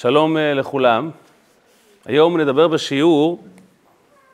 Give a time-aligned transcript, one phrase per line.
[0.00, 1.10] שלום אה, לכולם.
[2.04, 3.44] היום נדבר בשיעור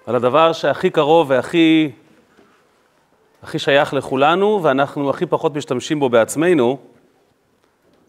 [0.06, 1.90] על הדבר שהכי קרוב והכי
[3.42, 6.78] הכי שייך לכולנו, ואנחנו הכי פחות משתמשים בו בעצמנו,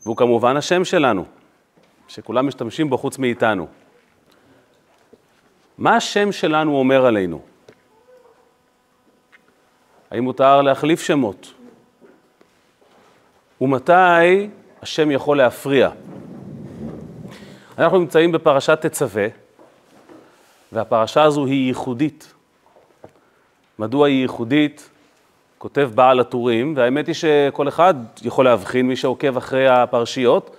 [0.04, 1.26] והוא כמובן השם שלנו,
[2.08, 3.68] שכולם משתמשים בו חוץ מאיתנו.
[5.78, 7.42] מה השם שלנו אומר עלינו?
[10.12, 11.54] האם מותר להחליף שמות?
[13.62, 14.50] ומתי
[14.82, 15.89] השם יכול להפריע?
[17.78, 19.27] אנחנו נמצאים בפרשת תצווה,
[20.72, 22.34] והפרשה הזו היא ייחודית.
[23.80, 24.90] מדוע היא ייחודית?
[25.58, 30.55] כותב בעל הטורים, והאמת היא שכל אחד יכול להבחין, מי שעוקב אחרי הפרשיות,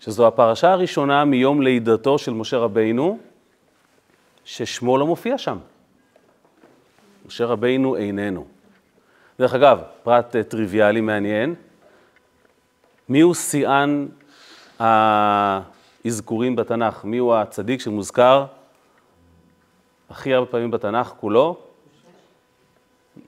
[0.00, 3.18] שזו הפרשה הראשונה מיום לידתו של משה רבינו,
[4.44, 5.58] ששמו לא מופיע שם.
[7.26, 8.46] משה רבינו איננו.
[9.38, 11.54] דרך אגב, פרט טריוויאלי מעניין,
[13.08, 14.06] מיהו שיאן
[16.06, 17.04] האזכורים בתנ"ך?
[17.04, 18.46] מיהו הצדיק שמוזכר
[20.10, 21.58] הכי הרבה פעמים בתנ"ך כולו?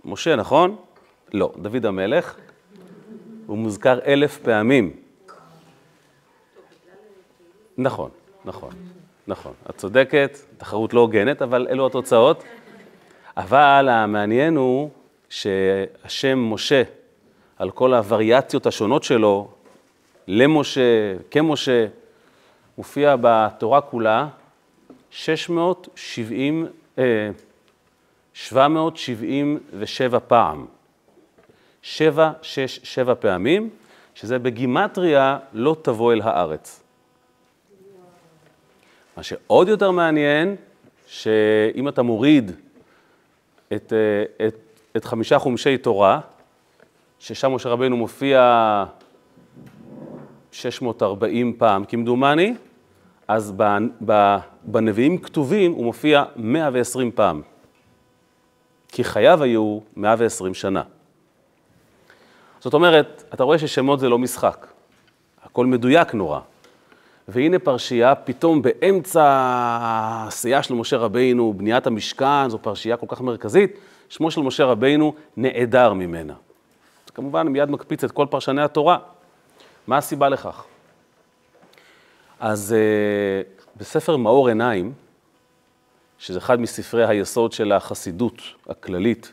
[0.04, 0.76] משה, נכון?
[1.32, 2.36] לא, דוד המלך.
[3.46, 4.96] הוא מוזכר אלף פעמים.
[7.78, 8.10] נכון,
[8.44, 8.70] נכון,
[9.26, 9.52] נכון.
[9.70, 12.44] את צודקת, תחרות לא הוגנת, אבל אלו התוצאות.
[13.36, 14.90] אבל המעניין הוא
[15.28, 16.82] שהשם משה,
[17.56, 19.48] על כל הווריאציות השונות שלו,
[20.28, 21.86] למשה, כמשה,
[22.78, 24.28] מופיע בתורה כולה
[25.10, 26.66] 670,
[26.98, 27.30] אה,
[28.34, 30.66] 777 פעם.
[31.82, 33.70] שבע, שש, שבע פעמים,
[34.14, 36.82] שזה בגימטריה לא תבוא אל הארץ.
[39.16, 40.56] מה שעוד יותר מעניין,
[41.06, 42.50] שאם אתה מוריד
[43.72, 43.92] את,
[44.46, 44.56] את,
[44.96, 46.20] את חמישה חומשי תורה,
[47.18, 48.84] ששם משה רבנו מופיע
[50.52, 52.54] 640 פעם כמדומני,
[53.28, 53.52] אז
[54.64, 57.42] בנביאים כתובים הוא מופיע 120 פעם.
[58.88, 60.82] כי חייו היו 120 שנה.
[62.60, 64.66] זאת אומרת, אתה רואה ששמות זה לא משחק,
[65.42, 66.40] הכל מדויק נורא.
[67.28, 73.78] והנה פרשייה, פתאום באמצע העשייה של משה רבינו, בניית המשכן, זו פרשייה כל כך מרכזית,
[74.08, 76.34] שמו של משה רבינו נעדר ממנה.
[77.06, 78.98] זה כמובן מיד מקפיץ את כל פרשני התורה.
[79.86, 80.64] מה הסיבה לכך?
[82.40, 84.92] אז uh, בספר מאור עיניים,
[86.18, 89.32] שזה אחד מספרי היסוד של החסידות הכללית,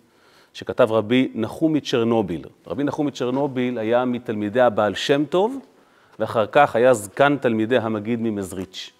[0.53, 2.45] שכתב רבי נחום מצ'רנוביל.
[2.67, 5.59] רבי נחום מצ'רנוביל היה מתלמידי הבעל שם טוב,
[6.19, 8.91] ואחר כך היה זקן תלמידי המגיד ממזריץ'.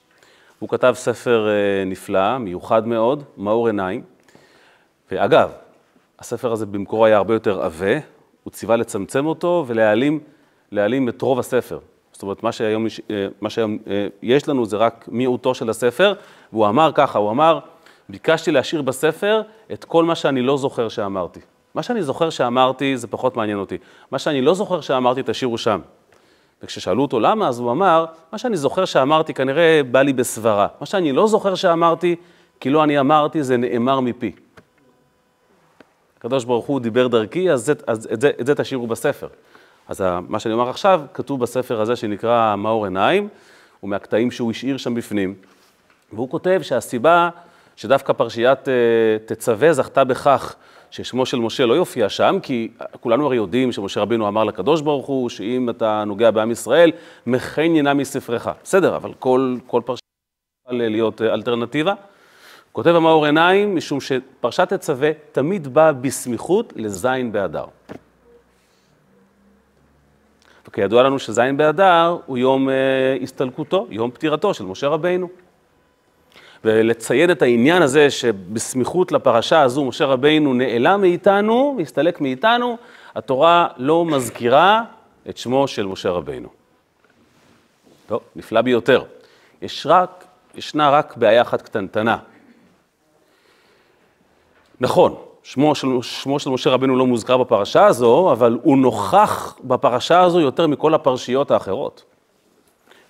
[0.60, 4.02] הוא כתב ספר uh, נפלא, מיוחד מאוד, מאור עיניים.
[5.12, 5.52] ואגב,
[6.20, 8.00] הספר הזה במקורו היה הרבה יותר עבה,
[8.44, 10.20] הוא ציווה לצמצם אותו ולהעלים
[10.72, 11.80] להעלים את רוב הספר.
[12.16, 16.14] זאת אומרת, מה שהיום, אה, מה שהיום אה, יש לנו זה רק מיעוטו של הספר,
[16.54, 17.60] והוא אמר ככה, הוא אמר,
[18.10, 19.42] ביקשתי להשאיר בספר
[19.74, 21.40] את כל מה שאני לא זוכר שאמרתי.
[21.74, 23.78] מה שאני זוכר שאמרתי זה פחות מעניין אותי.
[24.12, 25.80] מה שאני לא זוכר שאמרתי, תשאירו שם.
[26.64, 30.68] וכששאלו אותו למה, אז הוא אמר, מה שאני זוכר שאמרתי כנראה בא לי בסברה.
[30.80, 32.16] מה שאני לא זוכר שאמרתי,
[32.60, 34.32] כי לא אני אמרתי, זה נאמר מפי.
[36.18, 39.28] הקדוש ברוך הוא דיבר דרכי, אז, זה, אז את, זה, את זה תשאירו בספר.
[39.88, 43.28] אז מה שאני אומר עכשיו, כתוב בספר הזה שנקרא מאור עיניים,
[43.84, 45.36] ומהקטעים שהוא השאיר שם בפנים.
[46.14, 47.30] והוא כותב שהסיבה
[47.76, 48.74] שדווקא פרשיית אה,
[49.26, 50.56] תצווה זכתה בכך
[50.92, 55.06] ששמו של משה לא יופיע שם, כי כולנו הרי יודעים שמשה רבינו אמר לקדוש ברוך
[55.06, 56.92] הוא, שאם אתה נוגע בעם ישראל,
[57.28, 58.50] מכן ינם מספרך.
[58.64, 60.00] בסדר, אבל כל, כל פרשייה
[60.68, 61.94] יכולה להיות אה, אלטרנטיבה.
[62.72, 67.66] כותב המאור עיניים, משום שפרשת תצווה תמיד באה בסמיכות לזין באדר.
[70.68, 72.76] וכידוע לנו שזין באדר הוא יום אה,
[73.22, 75.30] הסתלקותו, יום פטירתו של משה רבינו.
[76.66, 82.78] ולציין את העניין הזה שבסמיכות לפרשה הזו משה רבינו נעלם מאיתנו, הסתלק מאיתנו,
[83.16, 84.84] התורה לא מזכירה
[85.30, 86.50] את שמו של משה רבינו.
[88.08, 89.04] טוב, נפלא ביותר.
[89.62, 90.26] יש רק,
[90.56, 92.18] ישנה רק בעיה אחת קטנטנה.
[94.80, 95.16] נכון,
[95.46, 100.40] שמו של, שמו של משה רבנו לא מוזכר בפרשה הזו, אבל הוא נוכח בפרשה הזו
[100.40, 102.04] יותר מכל הפרשיות האחרות.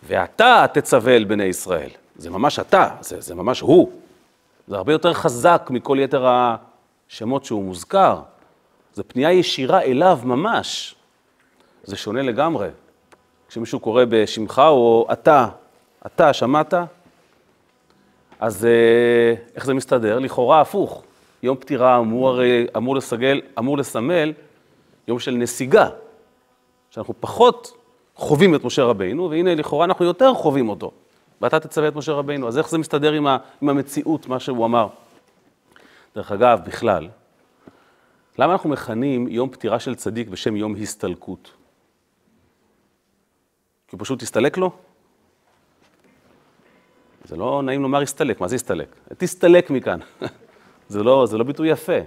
[0.04, 1.90] ואתה תצווה אל בני ישראל.
[2.16, 3.92] זה ממש אתה, זה, זה ממש הוא.
[4.68, 8.20] זה הרבה יותר חזק מכל יתר השמות שהוא מוזכר.
[8.94, 10.96] זו פנייה ישירה אליו ממש.
[11.84, 12.68] זה שונה לגמרי.
[13.48, 15.48] כשמישהו קורא בשמך או אתה,
[16.06, 16.74] אתה שמעת?
[18.40, 20.20] אז אה, איך זה מסתדר?
[20.20, 21.04] לכאורה הפוך.
[21.46, 24.34] יום פטירה אמור הרי, אמור לסגל, אמור לסמל
[25.08, 25.90] יום של נסיגה,
[26.90, 27.78] שאנחנו פחות
[28.16, 30.92] חווים את משה רבינו, והנה לכאורה אנחנו יותר חווים אותו.
[31.42, 32.48] ואתה תצווה את משה רבינו.
[32.48, 34.88] אז איך זה מסתדר עם, ה, עם המציאות, מה שהוא אמר?
[36.16, 37.10] דרך אגב, בכלל,
[38.40, 41.52] למה אנחנו מכנים יום פטירה של צדיק בשם יום הסתלקות?
[43.88, 44.72] כי הוא פשוט הסתלק לו?
[47.24, 48.96] זה לא נעים לומר הסתלק, מה זה הסתלק?
[49.18, 50.00] תסתלק מכאן.
[50.90, 51.98] זה, לא, זה לא ביטוי יפה.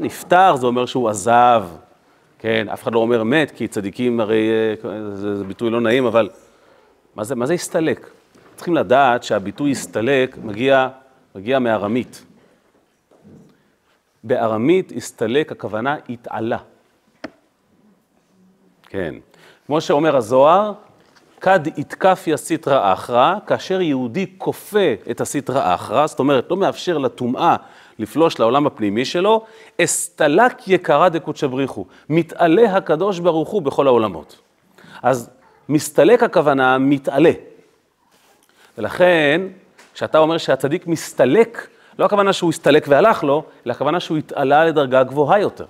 [0.00, 1.64] נפטר, זה אומר שהוא עזב,
[2.38, 4.48] כן, אף אחד לא אומר מת, כי צדיקים הרי,
[4.84, 6.28] אה, זה, זה ביטוי לא נעים, אבל
[7.14, 8.10] מה זה, מה זה הסתלק?
[8.56, 10.88] צריכים לדעת שהביטוי הסתלק מגיע,
[11.34, 12.24] מגיע מארמית.
[14.24, 16.58] בארמית הסתלק, הכוונה התעלה.
[18.82, 19.14] כן.
[19.66, 20.72] כמו שאומר הזוהר,
[21.40, 27.56] כד יתקפיה סיטרא אחרא, כאשר יהודי כופה את הסיטרא אחרא, זאת אומרת, לא מאפשר לטומאה
[27.98, 29.44] לפלוש לעולם הפנימי שלו,
[29.80, 34.38] אסתלק יקרא דקודשא בריחו, מתעלה הקדוש ברוך הוא בכל העולמות.
[35.02, 35.30] אז
[35.68, 37.32] מסתלק הכוונה מתעלה.
[38.78, 39.42] ולכן,
[39.94, 41.68] כשאתה אומר שהצדיק מסתלק,
[41.98, 45.66] לא הכוונה שהוא הסתלק והלך לו, אלא הכוונה שהוא התעלה לדרגה גבוהה יותר.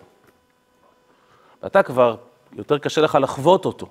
[1.63, 2.17] ואתה כבר,
[2.57, 3.87] יותר קשה לך לחוות אותו.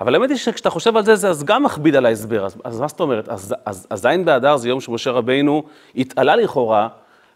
[0.00, 2.46] אבל האמת היא שכשאתה חושב על זה, זה אז גם מכביד על ההסבר.
[2.46, 3.28] אז, אז מה זאת אומרת?
[3.28, 5.62] אז, אז, אז זין באדר זה יום שמשה רבינו
[5.96, 6.88] התעלה לכאורה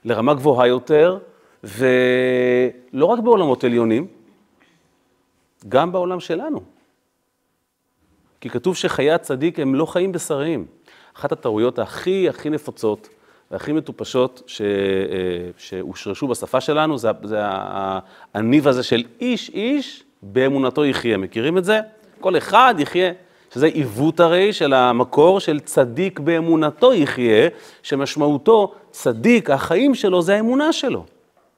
[0.04, 1.18] לרמה גבוהה יותר,
[1.64, 4.06] ולא רק בעולמות עליונים,
[5.68, 6.60] גם בעולם שלנו.
[8.40, 10.66] כי כתוב שחיי הצדיק הם לא חיים בשריים.
[11.16, 13.08] אחת הטעויות הכי הכי נפוצות
[13.50, 14.66] והכי מטופשות ש, אה,
[15.56, 17.38] שהושרשו בשפה שלנו, זה, זה
[18.34, 21.16] הניב הזה של איש איש באמונתו יחיה.
[21.16, 21.80] מכירים את זה?
[22.20, 23.12] כל אחד יחיה,
[23.54, 27.48] שזה עיוות הרי של המקור של צדיק באמונתו יחיה,
[27.82, 31.04] שמשמעותו צדיק, החיים שלו זה האמונה שלו.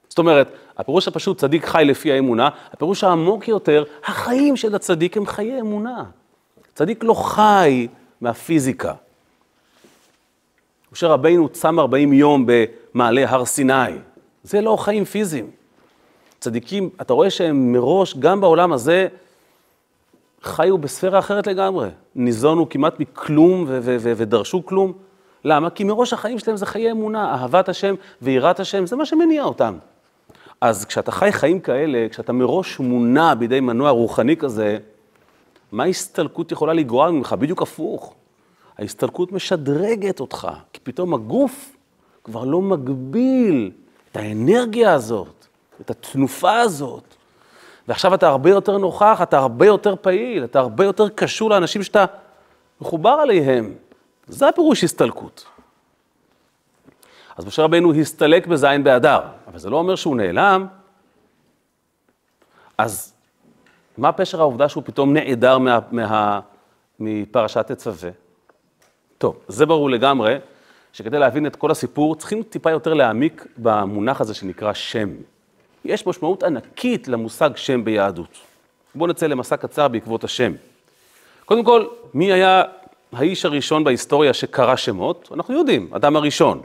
[0.08, 5.26] זאת אומרת, הפירוש הפשוט צדיק חי לפי האמונה, הפירוש העמוק יותר, החיים של הצדיק הם
[5.26, 6.04] חיי אמונה.
[6.74, 7.86] צדיק לא חי
[8.20, 8.92] מהפיזיקה.
[10.92, 13.92] משה רבינו צם 40 יום במעלה הר סיני,
[14.42, 15.50] זה לא חיים פיזיים.
[16.40, 19.08] צדיקים, אתה רואה שהם מראש, גם בעולם הזה,
[20.42, 21.88] חיו בספירה אחרת לגמרי.
[22.14, 24.92] ניזונו כמעט מכלום ודרשו כלום.
[25.44, 25.70] למה?
[25.70, 29.74] כי מראש החיים שלהם זה חיי אמונה, אהבת השם ויראת השם, זה מה שמניע אותם.
[30.60, 34.78] אז כשאתה חי חיים כאלה, כשאתה מראש מונע בידי מנוע רוחני כזה,
[35.72, 37.32] מה ההסתלקות יכולה לגרוע ממך?
[37.32, 38.14] בדיוק הפוך.
[38.78, 41.76] ההסתלקות משדרגת אותך, כי פתאום הגוף
[42.24, 43.70] כבר לא מגביל
[44.10, 45.46] את האנרגיה הזאת,
[45.80, 47.14] את התנופה הזאת.
[47.88, 52.04] ועכשיו אתה הרבה יותר נוכח, אתה הרבה יותר פעיל, אתה הרבה יותר קשור לאנשים שאתה
[52.80, 53.74] מחובר עליהם.
[54.26, 55.44] זה הפירוש הסתלקות.
[57.36, 60.66] אז משה רבינו הסתלק בזין באדר, אבל זה לא אומר שהוא נעלם.
[62.78, 63.14] אז
[63.98, 66.40] מה פשר העובדה שהוא פתאום נעדר מה, מה,
[67.00, 68.10] מפרשת תצווה?
[69.18, 70.38] טוב, זה ברור לגמרי,
[70.92, 75.08] שכדי להבין את כל הסיפור, צריכים טיפה יותר להעמיק במונח הזה שנקרא שם.
[75.84, 78.38] יש משמעות ענקית למושג שם ביהדות.
[78.94, 80.52] בואו נצא למסע קצר בעקבות השם.
[81.44, 82.62] קודם כל, מי היה
[83.12, 85.28] האיש הראשון בהיסטוריה שקרא שמות?
[85.34, 86.60] אנחנו יודעים, אדם הראשון.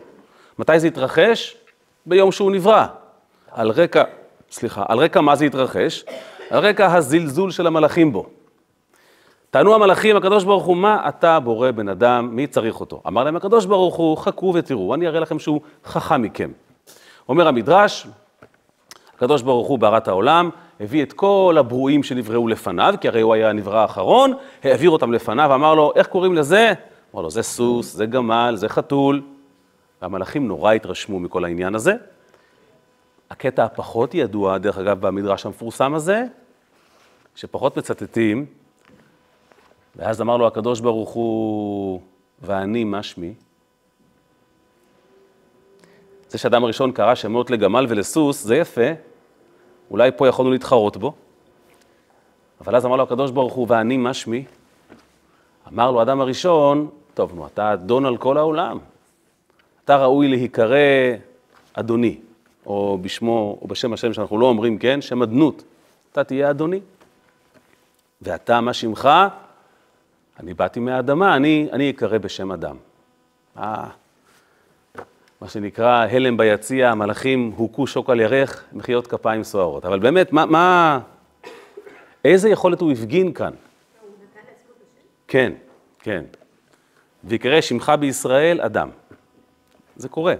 [0.59, 1.57] מתי זה התרחש?
[2.05, 2.85] ביום שהוא נברא.
[3.51, 4.03] על רקע,
[4.51, 6.05] סליחה, על רקע מה זה התרחש?
[6.49, 8.25] על רקע הזלזול של המלאכים בו.
[9.51, 13.01] טענו המלאכים, הקדוש ברוך הוא, מה אתה בורא בן אדם, מי צריך אותו?
[13.07, 16.51] אמר להם הקדוש ברוך הוא, חכו ותראו, אני אראה לכם שהוא חכם מכם.
[17.29, 18.07] אומר המדרש,
[19.17, 23.49] הקדוש ברוך הוא את העולם, הביא את כל הברואים שנבראו לפניו, כי הרי הוא היה
[23.49, 24.33] הנברא האחרון,
[24.63, 26.73] העביר אותם לפניו, אמר לו, איך קוראים לזה?
[27.13, 29.21] אמר לו, זה סוס, זה גמל, זה חתול.
[30.01, 31.93] והמלאכים נורא התרשמו מכל העניין הזה.
[33.29, 36.23] הקטע הפחות ידוע, דרך אגב, במדרש המפורסם הזה,
[37.35, 38.45] שפחות מצטטים,
[39.95, 42.01] ואז אמר לו הקדוש ברוך הוא,
[42.41, 43.33] ואני מה שמי?
[46.29, 48.91] זה שאדם הראשון קרא שמות לגמל ולסוס, זה יפה,
[49.91, 51.13] אולי פה יכולנו להתחרות בו.
[52.61, 54.45] אבל אז אמר לו הקדוש ברוך הוא, ואני מה שמי?
[55.73, 58.77] אמר לו אדם הראשון, טוב, נו, אתה אדון על כל העולם.
[59.85, 60.77] אתה ראוי להיקרא
[61.73, 62.17] אדוני,
[62.65, 65.01] או בשמו, או בשם השם שאנחנו לא אומרים, כן?
[65.01, 65.63] שם אדנות.
[66.11, 66.79] אתה תהיה אדוני.
[68.21, 69.09] ואתה, מה שמך?
[70.39, 72.75] אני באתי מהאדמה, אני, אני אקרא בשם אדם.
[73.57, 73.87] אה,
[75.41, 79.85] מה שנקרא הלם ביציע, המלאכים הוכו שוק על ירך, מחיאות כפיים סוערות.
[79.85, 80.99] אבל באמת, מה, מה,
[82.25, 83.53] איזה יכולת הוא הפגין כאן?
[85.27, 85.53] כן,
[85.99, 86.23] כן.
[87.23, 88.89] ויקרא שמך בישראל אדם.
[89.95, 90.33] זה קורה.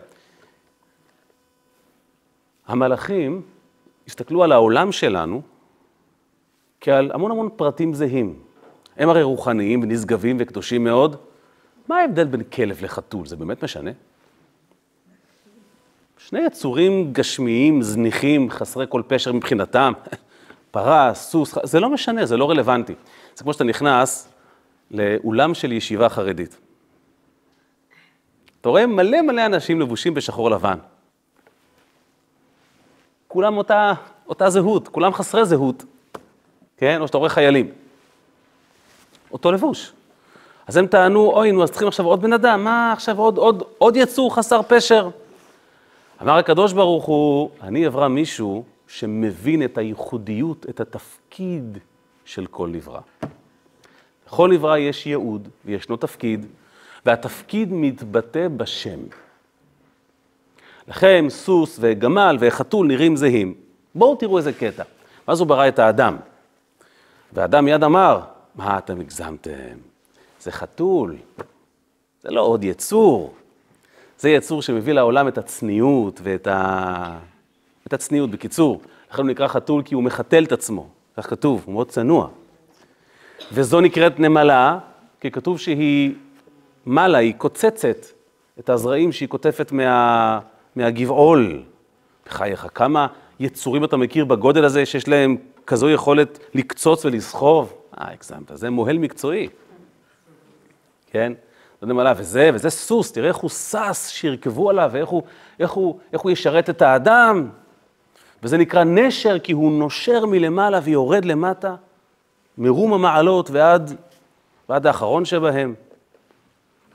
[2.67, 3.41] המלאכים
[4.07, 5.41] הסתכלו על העולם שלנו
[6.81, 8.39] כעל המון המון פרטים זהים.
[8.97, 11.15] הם הרי רוחניים ונשגבים וקדושים מאוד,
[11.87, 13.25] מה ההבדל בין כלב לחתול?
[13.25, 13.91] זה באמת משנה?
[16.17, 19.93] שני יצורים גשמיים, זניחים, חסרי כל פשר מבחינתם,
[20.71, 22.93] פרה, סוס, זה לא משנה, זה לא רלוונטי.
[23.35, 24.27] זה כמו שאתה נכנס
[24.91, 26.57] לאולם של ישיבה חרדית.
[28.61, 30.77] אתה רואה מלא מלא אנשים לבושים בשחור לבן.
[33.27, 33.93] כולם אותה,
[34.27, 35.83] אותה זהות, כולם חסרי זהות,
[36.77, 37.01] כן?
[37.01, 37.71] או שאתה רואה חיילים.
[39.31, 39.93] אותו לבוש.
[40.67, 43.63] אז הם טענו, אוי, נו, אז צריכים עכשיו עוד בן אדם, מה עכשיו עוד, עוד,
[43.77, 45.09] עוד יצור חסר פשר?
[46.21, 51.77] אמר הקדוש ברוך הוא, אני אברא מישהו שמבין את הייחודיות, את התפקיד
[52.25, 52.99] של כל נברא.
[54.27, 56.45] לכל נברא יש ייעוד וישנו תפקיד,
[57.05, 58.99] והתפקיד מתבטא בשם.
[60.87, 63.53] לכן סוס וגמל וחתול נראים זהים.
[63.95, 64.83] בואו תראו איזה קטע.
[65.27, 66.17] ואז הוא ברא את האדם.
[67.33, 68.21] והאדם מיד אמר,
[68.55, 69.77] מה אתם הגזמתם?
[70.41, 71.15] זה חתול,
[72.21, 73.33] זה לא עוד יצור.
[74.19, 77.19] זה יצור שמביא לעולם את הצניעות ואת ה...
[77.87, 78.81] את הצניעות, בקיצור.
[79.11, 82.27] לכן הוא נקרא חתול כי הוא מחתל את עצמו, כך כתוב, הוא מאוד צנוע.
[83.51, 84.79] וזו נקראת נמלה,
[85.19, 86.13] כי כתוב שהיא
[86.85, 88.05] מלה, היא קוצצת
[88.59, 90.39] את הזרעים שהיא קוטפת מה...
[90.75, 91.63] מהגבעול.
[92.25, 93.07] בחייך, כמה
[93.39, 97.73] יצורים אתה מכיר בגודל הזה שיש להם כזו יכולת לקצוץ ולסחוב?
[98.01, 99.47] אה, הגזמת, זה מוהל מקצועי,
[101.11, 101.33] כן?
[101.81, 105.23] לא יודע מה, וזה, וזה סוס, תראה איך הוא שש שירכבו עליו, ואיך הוא,
[105.59, 107.49] איך הוא, איך הוא ישרת את האדם.
[108.43, 111.75] וזה נקרא נשר, כי הוא נושר מלמעלה ויורד למטה,
[112.57, 113.95] מרום המעלות ועד,
[114.69, 115.75] ועד האחרון שבהם.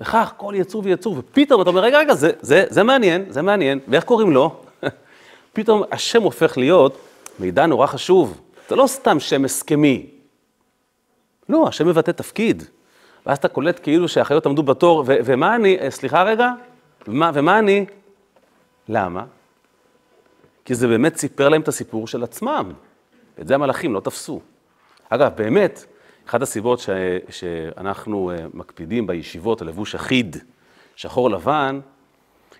[0.00, 3.78] וכך כל יצור ויצור, ופתאום אתה אומר, רגע, רגע, זה, זה, זה מעניין, זה מעניין,
[3.88, 4.56] ואיך קוראים לו?
[5.52, 6.98] פתאום השם הופך להיות
[7.38, 8.40] מידע נורא חשוב.
[8.68, 10.06] זה לא סתם שם הסכמי.
[11.48, 12.62] לא, השם מבטא תפקיד.
[13.26, 16.50] ואז אתה קולט כאילו שהחיות עמדו בתור, ו- ומה אני, אה, סליחה רגע,
[17.08, 17.86] ומה, ומה אני?
[18.88, 19.24] למה?
[20.64, 22.72] כי זה באמת סיפר להם את הסיפור של עצמם.
[23.40, 24.40] את זה המלאכים לא תפסו.
[25.08, 25.84] אגב, באמת,
[26.28, 26.88] אחת הסיבות ש,
[27.30, 30.36] שאנחנו אה, מקפידים בישיבות על לבוש אחיד,
[30.96, 31.80] שחור לבן,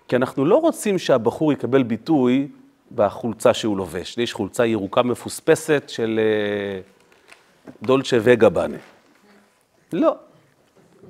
[0.07, 2.47] כי אנחנו לא רוצים שהבחור יקבל ביטוי
[2.95, 4.17] בחולצה שהוא לובש.
[4.17, 6.79] יש חולצה ירוקה מפוספסת של אה,
[7.81, 8.77] דולצ'ה וגבנה.
[9.93, 10.15] לא.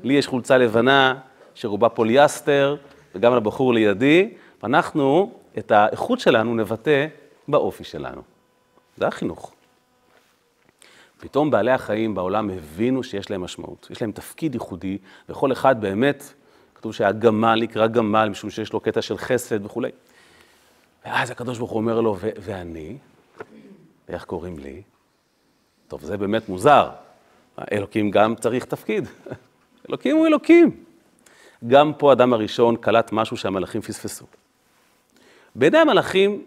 [0.04, 1.20] לי יש חולצה לבנה
[1.56, 2.76] שרובה פוליאסטר,
[3.16, 4.34] וגם לבחור לידי,
[4.64, 7.08] ואנחנו את האיכות שלנו נבטא
[7.48, 8.22] באופי שלנו.
[8.98, 9.54] זה החינוך.
[11.20, 14.98] פתאום בעלי החיים בעולם הבינו שיש להם משמעות, יש להם תפקיד ייחודי,
[15.30, 16.34] וכל אחד באמת,
[16.76, 19.90] כתוב שהגמל נקרא גמל, משום שיש לו קטע של חסד וכולי.
[21.06, 22.98] ואז הקדוש ברוך הוא אומר לו, ואני?
[24.10, 24.82] איך קוראים לי?
[25.88, 26.90] טוב, זה באמת מוזר.
[27.72, 29.08] אלוקים גם צריך תפקיד.
[29.90, 30.72] אלוקים הוא אלוקים.
[31.68, 34.26] גם פה אדם הראשון קלט משהו שהמלאכים פספסו.
[35.56, 36.44] בעיני המלאכים,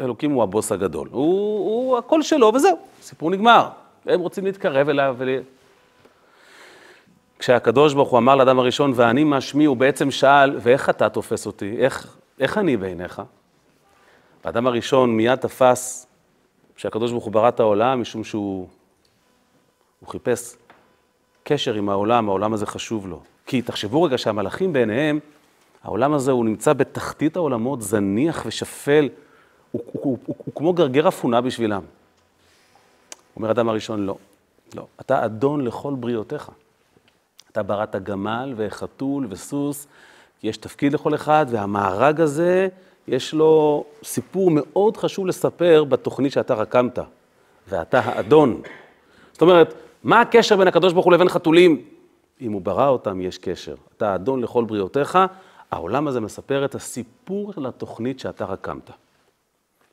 [0.00, 1.08] אלוקים הוא הבוס הגדול.
[1.12, 1.24] הוא,
[1.58, 3.68] הוא הקול שלו וזהו, סיפור נגמר.
[4.06, 5.14] הם רוצים להתקרב אליו.
[5.18, 5.28] ול...
[7.38, 11.76] כשהקדוש ברוך הוא אמר לאדם הראשון, ואני משמי, הוא בעצם שאל, ואיך אתה תופס אותי?
[11.78, 13.22] איך, איך אני בעיניך?
[14.44, 16.06] האדם הראשון מיד תפס
[16.76, 18.68] שהקדוש ברוך הוא ברא את העולם, משום שהוא
[20.06, 20.56] חיפש
[21.44, 23.20] קשר עם העולם, העולם הזה חשוב לו.
[23.46, 25.18] כי תחשבו רגע שהמלאכים בעיניהם,
[25.82, 29.08] העולם הזה הוא נמצא בתחתית העולמות, זניח ושפל,
[29.70, 31.82] הוא, הוא, הוא, הוא, הוא כמו גרגר אפונה בשבילם.
[33.36, 34.16] אומר אדם הראשון, לא,
[34.74, 36.50] לא, אתה אדון לכל בריאותיך.
[37.52, 39.86] אתה בראת גמל וחתול וסוס,
[40.42, 42.68] יש תפקיד לכל אחד, והמארג הזה,
[43.08, 46.98] יש לו סיפור מאוד חשוב לספר בתוכנית שאתה רקמת,
[47.68, 48.62] ואתה האדון.
[49.32, 49.74] זאת אומרת,
[50.04, 51.84] מה הקשר בין הקדוש ברוך הוא לבין חתולים?
[52.40, 53.74] אם הוא ברא אותם, יש קשר.
[53.96, 55.18] אתה האדון לכל בריאותיך,
[55.70, 58.90] העולם הזה מספר את הסיפור של התוכנית שאתה רקמת.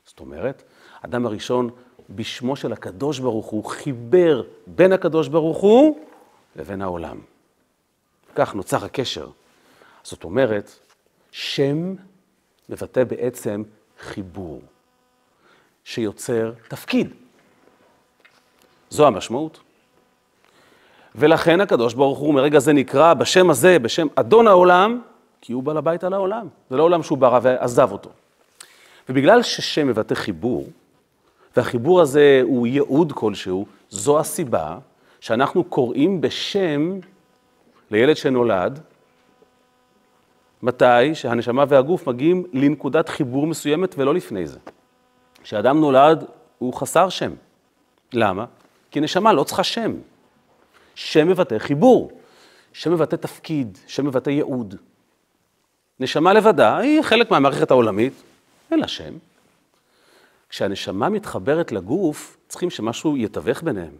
[0.05, 0.63] זאת אומרת,
[1.01, 1.69] אדם הראשון,
[2.09, 5.99] בשמו של הקדוש ברוך הוא, חיבר בין הקדוש ברוך הוא
[6.55, 7.19] לבין העולם.
[8.35, 9.29] כך נוצר הקשר.
[10.03, 10.71] זאת אומרת,
[11.31, 11.95] שם
[12.69, 13.63] מבטא בעצם
[13.99, 14.61] חיבור,
[15.83, 17.13] שיוצר תפקיד.
[18.89, 19.59] זו המשמעות.
[21.15, 25.01] ולכן הקדוש ברוך הוא מרגע זה נקרא בשם הזה, בשם אדון העולם,
[25.41, 26.47] כי הוא בעל הבית על העולם.
[26.69, 28.09] זה לא עולם שהוא ברא ועזב אותו.
[29.09, 30.67] ובגלל ששם מבטא חיבור,
[31.55, 34.77] והחיבור הזה הוא ייעוד כלשהו, זו הסיבה
[35.19, 36.99] שאנחנו קוראים בשם
[37.91, 38.79] לילד שנולד,
[40.63, 44.59] מתי שהנשמה והגוף מגיעים לנקודת חיבור מסוימת ולא לפני זה.
[45.43, 46.25] כשאדם נולד
[46.57, 47.31] הוא חסר שם.
[48.13, 48.45] למה?
[48.91, 49.91] כי נשמה לא צריכה שם.
[50.95, 52.21] שם מבטא חיבור.
[52.73, 54.75] שם מבטא תפקיד, שם מבטא ייעוד.
[55.99, 58.13] נשמה לבדה היא חלק מהמערכת העולמית,
[58.71, 59.13] אין לה שם.
[60.49, 63.93] כשהנשמה מתחברת לגוף, צריכים שמשהו יתווך ביניהם.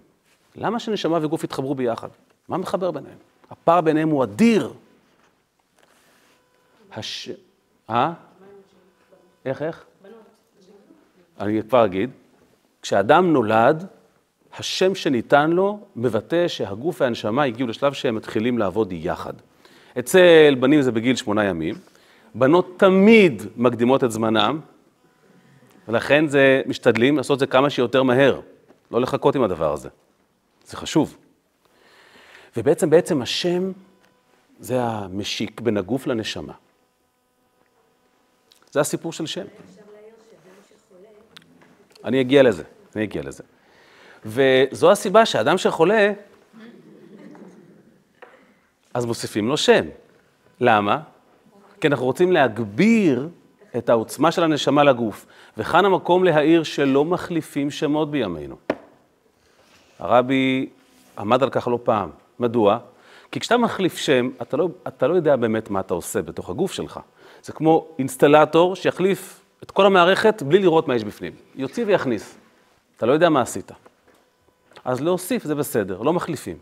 [0.55, 2.07] למה שנשמה וגוף יתחברו ביחד?
[2.47, 3.17] מה מחבר ביניהם?
[3.51, 4.73] הפער ביניהם הוא אדיר.
[6.91, 7.29] הש...
[7.89, 8.13] אה?
[9.45, 9.85] איך, איך?
[11.39, 12.09] אני כבר אגיד.
[12.81, 13.87] כשאדם נולד,
[14.57, 19.33] השם שניתן לו מבטא שהגוף והנשמה הגיעו לשלב שהם מתחילים לעבוד יחד.
[19.99, 21.75] אצל בנים זה בגיל שמונה ימים,
[22.35, 24.59] בנות תמיד מקדימות את זמנם,
[25.87, 28.41] ולכן זה, משתדלים לעשות את זה כמה שיותר מהר,
[28.91, 29.89] לא לחכות עם הדבר הזה.
[30.65, 31.17] זה חשוב.
[32.57, 33.71] ובעצם, בעצם השם
[34.59, 36.53] זה המשיק בין הגוף לנשמה.
[38.71, 39.45] זה הסיפור של שם.
[42.03, 42.63] אני אגיע לזה,
[42.95, 43.43] אני אגיע לזה.
[44.25, 46.11] וזו הסיבה שאדם שחולה,
[48.93, 49.85] אז מוסיפים לו שם.
[50.59, 50.99] למה?
[51.81, 53.29] כי אנחנו רוצים להגביר
[53.77, 55.25] את העוצמה של הנשמה לגוף.
[55.57, 58.55] וכאן המקום להעיר שלא מחליפים שמות בימינו.
[59.99, 60.69] הרבי
[61.17, 62.09] עמד על כך לא פעם.
[62.39, 62.77] מדוע?
[63.31, 66.71] כי כשאתה מחליף שם, אתה לא, אתה לא יודע באמת מה אתה עושה בתוך הגוף
[66.71, 66.99] שלך.
[67.43, 71.33] זה כמו אינסטלטור שיחליף את כל המערכת בלי לראות מה יש בפנים.
[71.55, 72.37] יוציא ויכניס.
[72.97, 73.71] אתה לא יודע מה עשית.
[74.85, 76.57] אז להוסיף זה בסדר, לא מחליפים.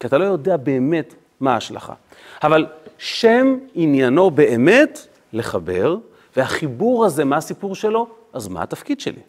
[0.00, 1.94] כי אתה לא יודע באמת מה ההשלכה.
[2.42, 2.66] אבל
[2.98, 5.96] שם עניינו באמת לחבר,
[6.36, 8.08] והחיבור הזה, מה הסיפור שלו?
[8.32, 9.20] אז מה התפקיד שלי?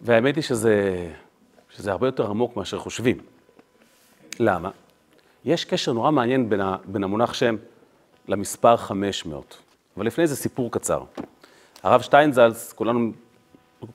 [0.00, 1.06] והאמת היא שזה,
[1.70, 3.18] שזה הרבה יותר עמוק מאשר חושבים.
[4.40, 4.70] למה?
[5.44, 7.56] יש קשר נורא מעניין בין, ה, בין המונח שם
[8.28, 9.58] למספר 500.
[9.96, 11.02] אבל לפני זה סיפור קצר.
[11.82, 13.12] הרב שטיינזלץ, כולנו,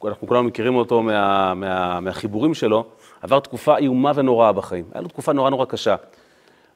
[0.05, 2.85] אנחנו כולנו מכירים אותו מה, מה, מהחיבורים שלו,
[3.21, 4.85] עבר תקופה איומה ונוראה בחיים.
[4.85, 5.95] הייתה לו תקופה נורא נורא קשה.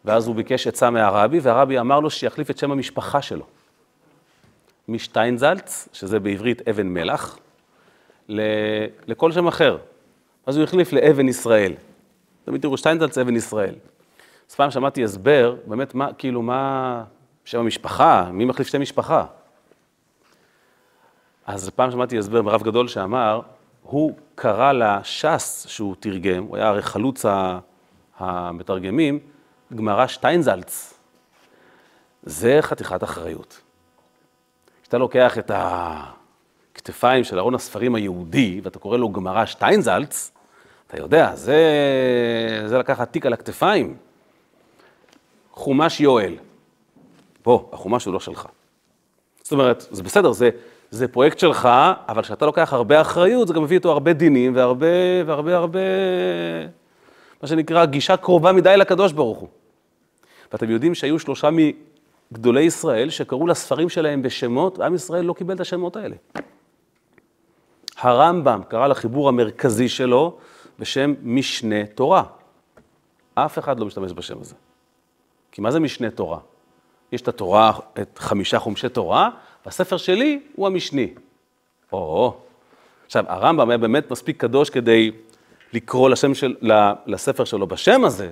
[0.05, 3.45] ואז הוא ביקש עצה מהרבי, והרבי אמר לו שיחליף את שם המשפחה שלו.
[4.87, 7.37] משטיינזלץ, שזה בעברית אבן מלח,
[9.07, 9.77] לכל שם אחר.
[10.45, 11.73] אז הוא החליף לאבן ישראל.
[12.45, 13.75] תמיד תראו, שטיינזלץ אבן ישראל.
[14.49, 17.03] אז פעם שמעתי הסבר, באמת, מה, כאילו, מה
[17.45, 19.25] שם המשפחה, מי מחליף שם משפחה?
[21.45, 23.41] אז פעם שמעתי הסבר מרב גדול שאמר,
[23.81, 27.25] הוא קרא לש"ס שהוא תרגם, הוא היה הרי חלוץ
[28.19, 29.19] המתרגמים,
[29.75, 30.93] גמרא שטיינזלץ.
[32.23, 33.61] זה חתיכת אחריות.
[34.81, 40.31] כשאתה לוקח את הכתפיים של ארון הספרים היהודי, ואתה קורא לו גמרא שטיינזלץ,
[40.87, 41.59] אתה יודע, זה,
[42.65, 43.97] זה לקחת תיק על הכתפיים.
[45.51, 46.35] חומש יואל.
[47.43, 48.47] בוא, החומש הוא לא שלך.
[49.41, 50.49] זאת אומרת, זה בסדר, זה,
[50.95, 51.69] זה פרויקט שלך,
[52.09, 54.87] אבל כשאתה לוקח הרבה אחריות, זה גם מביא איתו הרבה דינים והרבה,
[55.25, 55.79] והרבה, הרבה,
[57.41, 59.49] מה שנקרא, גישה קרובה מדי לקדוש ברוך הוא.
[60.51, 61.49] ואתם יודעים שהיו שלושה
[62.31, 66.15] מגדולי ישראל שקראו לספרים שלהם בשמות, ועם ישראל לא קיבל את השמות האלה.
[67.97, 70.37] הרמב"ם קרא לחיבור המרכזי שלו
[70.79, 72.23] בשם משנה תורה.
[73.35, 74.55] אף אחד לא משתמש בשם הזה.
[75.51, 76.39] כי מה זה משנה תורה?
[77.11, 79.29] יש את התורה, את חמישה חומשי תורה,
[79.65, 81.13] והספר שלי הוא המשני.
[81.91, 82.37] או,
[83.05, 85.11] עכשיו, הרמב"ם היה באמת מספיק קדוש כדי
[85.73, 86.55] לקרוא לשם של,
[87.05, 88.31] לספר שלו בשם הזה,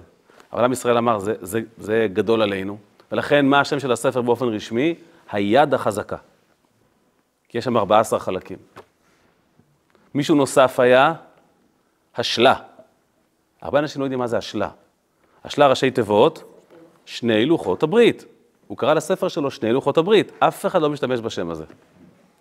[0.54, 2.78] אבל עם ישראל אמר, זה, זה, זה גדול עלינו,
[3.12, 4.96] ולכן מה השם של הספר באופן רשמי?
[5.32, 6.18] היד החזקה.
[7.50, 8.58] כי יש שם 14 חלקים.
[10.14, 11.14] מישהו נוסף היה
[12.16, 12.56] השלה.
[13.62, 14.70] הרבה אנשים לא יודעים מה זה השלה.
[15.44, 16.44] השלה ראשי תיבות,
[17.06, 18.26] שני לוחות הברית.
[18.68, 21.66] הוא קרא לספר שלו שני לוחות הברית, אף אחד לא משתמש בשם הזה.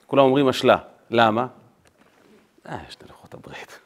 [0.07, 0.77] כולם אומרים השלה.
[1.11, 1.47] למה?
[2.69, 3.79] אה, שני לוחות הברית.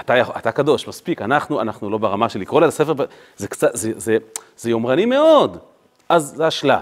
[0.00, 2.92] אתה, אתה קדוש, מספיק, אנחנו, אנחנו לא ברמה של לקרוא לספר,
[3.36, 4.18] זה קצת, זה, זה,
[4.56, 5.58] זה יומרני מאוד,
[6.08, 6.80] אז זה השלה.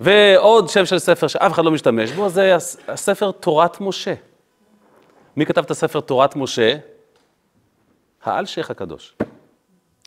[0.00, 2.56] ועוד שם של ספר שאף אחד לא משתמש בו, זה
[2.88, 4.14] הספר תורת משה.
[5.36, 6.76] מי כתב את הספר תורת משה?
[8.24, 9.14] האלשיך הקדוש.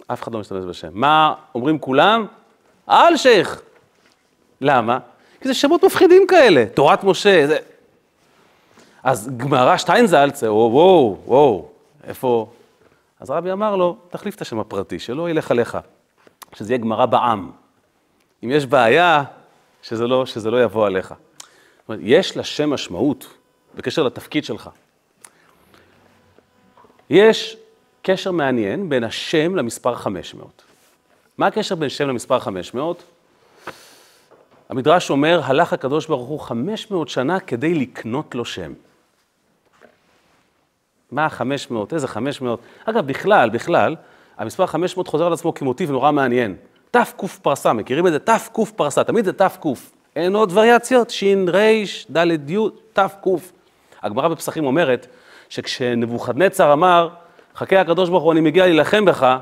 [0.07, 0.89] אף אחד לא משתמש בשם.
[0.91, 2.25] מה אומרים כולם?
[2.87, 3.61] האלשיך.
[4.61, 4.99] למה?
[5.41, 7.47] כי זה שמות מפחידים כאלה, תורת משה.
[7.47, 7.57] זה...
[9.03, 11.67] אז גמרא שטיינזלץ, וואו, וואו, וואו,
[12.03, 12.49] איפה?
[13.19, 15.77] אז רבי אמר לו, תחליף את השם הפרטי, שלא ילך עליך,
[16.55, 17.51] שזה יהיה גמרא בעם.
[18.43, 19.23] אם יש בעיה,
[19.81, 21.07] שזה לא, שזה לא יבוא עליך.
[21.07, 23.27] זאת אומרת, יש לשם משמעות
[23.75, 24.69] בקשר לתפקיד שלך.
[27.09, 27.57] יש
[28.01, 30.64] קשר מעניין בין השם למספר 500.
[31.37, 33.03] מה הקשר בין שם למספר 500?
[34.69, 38.73] המדרש אומר, הלך הקדוש ברוך הוא 500 שנה כדי לקנות לו שם.
[41.11, 41.93] מה 500?
[41.93, 42.59] איזה 500?
[42.85, 43.95] אגב, בכלל, בכלל,
[44.37, 46.55] המספר 500 חוזר על עצמו כמוטיב נורא מעניין.
[46.91, 48.19] תק פרסה, מכירים את זה?
[48.19, 49.63] תק פרסה, תמיד זה תק.
[50.15, 51.83] אין עוד וריאציות, ש', ר',
[52.17, 52.57] ד', י',
[52.93, 53.25] תק.
[54.01, 55.07] הגמרא בפסחים אומרת
[55.49, 57.09] שכשנבוכדנצר אמר,
[57.55, 59.37] חכה הקדוש ברוך הוא, אני מגיע להילחם בך,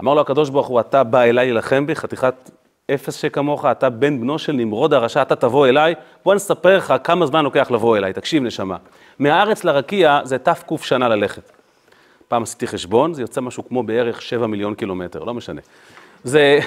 [0.00, 2.34] אמר לו הקדוש ברוך הוא, אתה בא אליי להילחם בי, חתיכת
[2.94, 7.26] אפס שכמוך, אתה בן בנו של נמרוד הרשע, אתה תבוא אליי, בוא נספר לך כמה
[7.26, 8.76] זמן לוקח לבוא אליי, תקשיב נשמה.
[9.18, 11.52] מהארץ לרקיע זה תק שנה ללכת.
[12.28, 15.60] פעם עשיתי חשבון, זה יוצא משהו כמו בערך 7 מיליון קילומטר, לא משנה.
[16.24, 16.58] זה,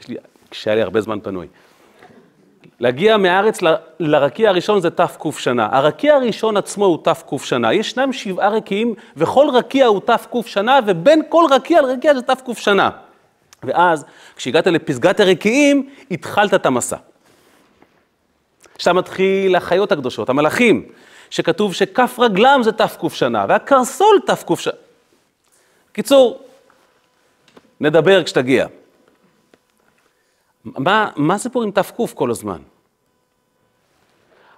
[0.00, 0.16] יש לי,
[0.50, 1.46] כשהיה לי הרבה זמן פנוי.
[2.80, 5.68] להגיע מהארץ ל, לרקיע הראשון זה תק שנה.
[5.72, 7.72] הרקיע הראשון עצמו הוא תק שנה.
[7.72, 12.90] ישנם שבעה רקיעים, וכל רקיע הוא תק שנה, ובין כל רקיע לרקיע זה תק שנה.
[13.62, 14.04] ואז,
[14.36, 16.96] כשהגעת לפסגת הרקיעים, התחלת את המסע.
[18.74, 20.88] עכשיו מתחיל החיות הקדושות, המלאכים,
[21.30, 24.74] שכתוב שכף רגלם זה תק שנה, והקרסול תק שנה.
[25.92, 26.40] קיצור,
[27.80, 28.66] נדבר כשתגיע.
[30.66, 31.82] מה, מה זה פה עם תק
[32.14, 32.62] כל הזמן?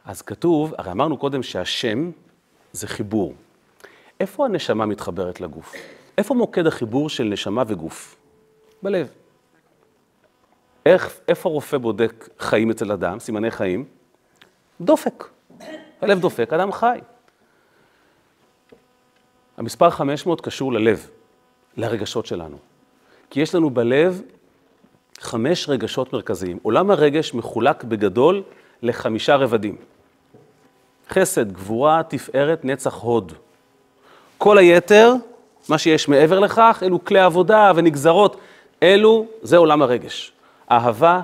[0.05, 2.11] אז כתוב, הרי אמרנו קודם שהשם
[2.73, 3.35] זה חיבור.
[4.21, 5.75] איפה הנשמה מתחברת לגוף?
[6.19, 8.17] איפה מוקד החיבור של נשמה וגוף?
[8.83, 9.09] בלב.
[10.87, 13.85] איך, איפה רופא בודק חיים אצל אדם, סימני חיים?
[14.81, 15.25] דופק.
[16.01, 16.99] הלב דופק, אדם חי.
[19.57, 21.11] המספר 500 קשור ללב,
[21.77, 22.59] לרגשות שלנו.
[23.31, 24.23] כי יש לנו בלב
[25.21, 26.59] חמש רגשות מרכזיים.
[26.63, 28.43] עולם הרגש מחולק בגדול
[28.83, 29.77] לחמישה רבדים.
[31.11, 33.33] חסד, גבורה, תפארת, נצח, הוד.
[34.39, 35.13] כל היתר,
[35.69, 38.37] מה שיש מעבר לכך, אלו כלי עבודה ונגזרות.
[38.83, 40.33] אלו, זה עולם הרגש.
[40.71, 41.21] אהבה,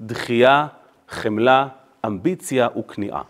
[0.00, 0.66] דחייה,
[1.08, 1.68] חמלה,
[2.06, 3.22] אמביציה וכניעה.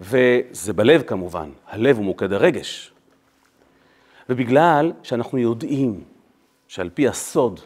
[0.00, 2.92] וזה בלב כמובן, הלב הוא מוקד הרגש.
[4.28, 6.04] ובגלל שאנחנו יודעים
[6.68, 7.60] שעל פי הסוד,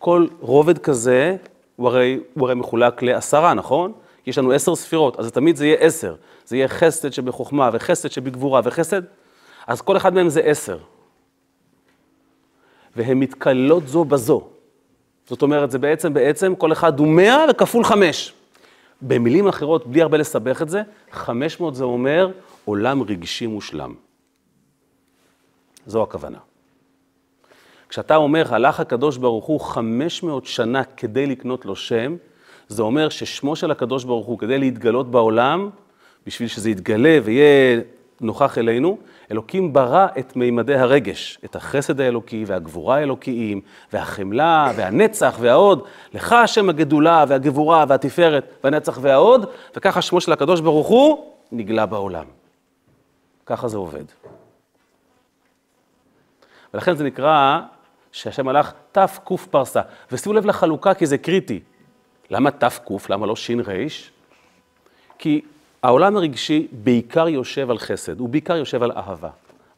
[0.00, 1.36] כל רובד כזה
[1.76, 3.92] הוא הרי, הוא הרי מחולק לעשרה, נכון?
[4.26, 6.14] יש לנו עשר ספירות, אז תמיד זה יהיה עשר.
[6.46, 9.02] זה יהיה חסד שבחוכמה, וחסד שבגבורה, וחסד,
[9.66, 10.78] אז כל אחד מהם זה עשר.
[12.96, 14.48] והן מתקללות זו בזו.
[15.26, 18.34] זאת אומרת, זה בעצם, בעצם כל אחד הוא מאה וכפול חמש.
[19.02, 20.82] במילים אחרות, בלי הרבה לסבך את זה,
[21.12, 22.30] חמש מאות זה אומר
[22.64, 23.94] עולם רגשי מושלם.
[25.86, 26.38] זו הכוונה.
[27.90, 32.16] כשאתה אומר, הלך הקדוש ברוך הוא 500 שנה כדי לקנות לו שם,
[32.68, 35.70] זה אומר ששמו של הקדוש ברוך הוא, כדי להתגלות בעולם,
[36.26, 37.80] בשביל שזה יתגלה ויהיה
[38.20, 38.98] נוכח אלינו,
[39.30, 43.60] אלוקים ברא את מימדי הרגש, את החסד האלוקי והגבורה האלוקיים,
[43.92, 45.84] והחמלה והנצח וההוד.
[46.14, 52.24] לך השם הגדולה והגבורה והתפארת והנצח וההוד, וככה שמו של הקדוש ברוך הוא נגלה בעולם.
[53.46, 54.04] ככה זה עובד.
[56.74, 57.60] ולכן זה נקרא
[58.12, 59.80] שהשם הלך תק פרסה.
[60.12, 61.60] ושימו לב לחלוקה כי זה קריטי.
[62.30, 62.90] למה תק?
[63.08, 63.54] למה לא ש"ר?
[65.18, 65.40] כי
[65.82, 69.28] העולם הרגשי בעיקר יושב על חסד, הוא בעיקר יושב על אהבה.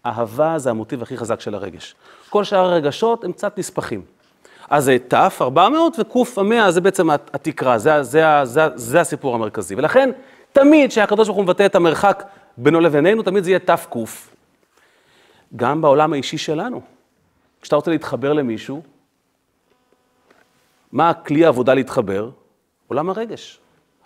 [0.07, 1.95] אהבה זה המוטיב הכי חזק של הרגש.
[2.31, 4.03] כל שאר הרגשות הם קצת נספחים.
[4.71, 9.75] אז זה ת' 400 וק' 100 זה בעצם התקרה, זה, זה, זה, זה הסיפור המרכזי.
[9.75, 10.11] ולכן,
[10.53, 12.25] תמיד כשהקדוש ברוך הוא מבטא את המרחק
[12.57, 13.97] בינו לבינינו, תמיד זה יהיה ת' ק'.
[15.57, 16.81] גם בעולם האישי שלנו.
[17.63, 18.83] כשאתה רוצה להתחבר למישהו,
[20.93, 22.31] מה הכלי העבודה להתחבר?
[22.89, 23.59] עולם הרגש.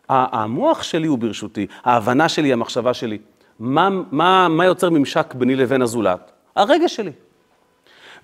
[0.09, 3.19] המוח שלי הוא ברשותי, ההבנה שלי, המחשבה שלי.
[3.59, 6.33] מה, מה, מה יוצר ממשק ביני לבין הזולת?
[6.57, 7.13] הרגש שלי.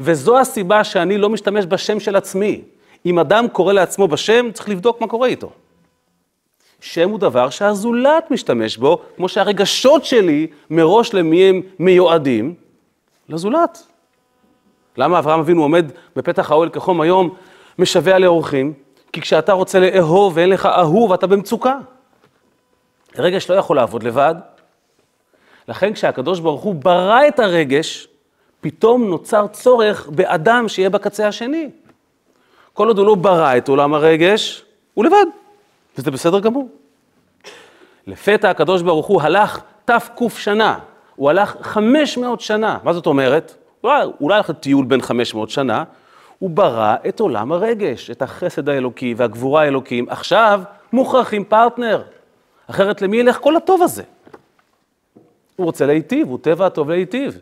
[0.01, 2.61] וזו הסיבה שאני לא משתמש בשם של עצמי.
[3.07, 5.53] אם אדם קורא לעצמו בשם, צריך לבדוק מה קורה איתו.
[6.81, 12.55] שם הוא דבר שהזולת משתמש בו, כמו שהרגשות שלי מראש למי הם מיועדים?
[13.29, 13.92] לזולת.
[14.97, 17.35] למה אברהם אבינו עומד בפתח האוהל כחום היום,
[17.79, 18.73] משווע לאורחים?
[19.13, 21.79] כי כשאתה רוצה לאהוב ואין לך אהוב, אתה במצוקה.
[23.19, 24.35] רגש לא יכול לעבוד לבד.
[25.69, 28.09] לכן כשהקדוש ברוך הוא ברא את הרגש,
[28.61, 31.71] פתאום נוצר צורך באדם שיהיה בקצה השני.
[32.73, 35.27] כל עוד הוא לא ברא את עולם הרגש, הוא לבד,
[35.99, 36.69] וזה בסדר גמור.
[38.07, 40.79] לפתע הקדוש ברוך הוא הלך תק שנה,
[41.17, 42.79] הוא הלך 500 שנה.
[42.85, 43.62] מה זאת אומרת?
[43.85, 45.85] אולי, הלך לטיול בין 500 שנה,
[46.39, 50.09] הוא ברא את עולם הרגש, את החסד האלוקי והגבורה האלוקיים.
[50.09, 52.03] עכשיו מוכרחים פרטנר,
[52.67, 54.03] אחרת למי ילך כל הטוב הזה?
[55.57, 57.39] הוא רוצה להיטיב, הוא טבע הטוב להיטיב.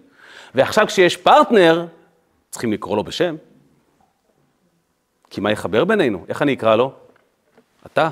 [0.55, 1.87] ועכשיו כשיש פרטנר,
[2.51, 3.37] צריכים לקרוא לו בשם.
[5.31, 6.25] כי מה יחבר בינינו?
[6.29, 6.93] איך אני אקרא לו?
[7.87, 8.09] אתה.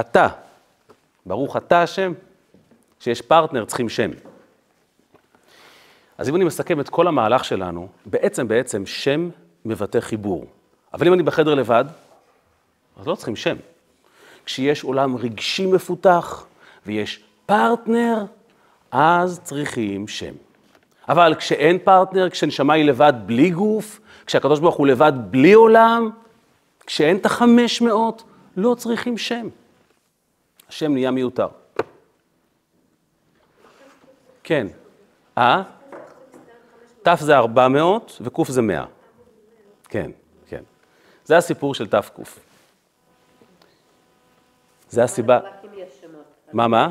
[0.00, 0.28] אתה.
[1.26, 2.12] ברוך אתה השם.
[3.00, 4.10] כשיש פרטנר צריכים שם.
[6.18, 9.28] אז אם אני מסכם את כל המהלך שלנו, בעצם, בעצם, שם
[9.64, 10.46] מבטא חיבור.
[10.94, 11.84] אבל אם אני בחדר לבד,
[13.00, 13.56] אז לא צריכים שם.
[14.44, 16.46] כשיש עולם רגשי מפותח
[16.86, 18.24] ויש פרטנר,
[18.90, 20.34] אז צריכים שם.
[21.08, 26.10] אבל כשאין פרטנר, כשנשמה היא לבד בלי גוף, כשהקדוש ברוך הוא לבד בלי עולם,
[26.86, 28.22] כשאין את החמש מאות,
[28.56, 29.48] לא צריכים שם.
[30.68, 31.48] השם נהיה מיותר.
[34.44, 34.66] כן.
[35.38, 35.62] אה?
[37.08, 38.84] ת' זה 400 וק' זה 100.
[39.88, 40.10] כן,
[40.48, 40.62] כן.
[41.24, 42.18] זה הסיפור של ת' ק'.
[44.90, 45.38] זה הסיבה...
[46.52, 46.90] מה, מה?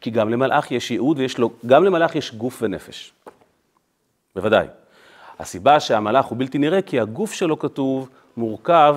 [0.00, 3.12] כי גם למלאך יש ייעוד ויש לו, גם למלאך יש גוף ונפש.
[4.36, 4.66] בוודאי.
[5.38, 8.96] הסיבה שהמלאך הוא בלתי נראה, כי הגוף שלו כתוב מורכב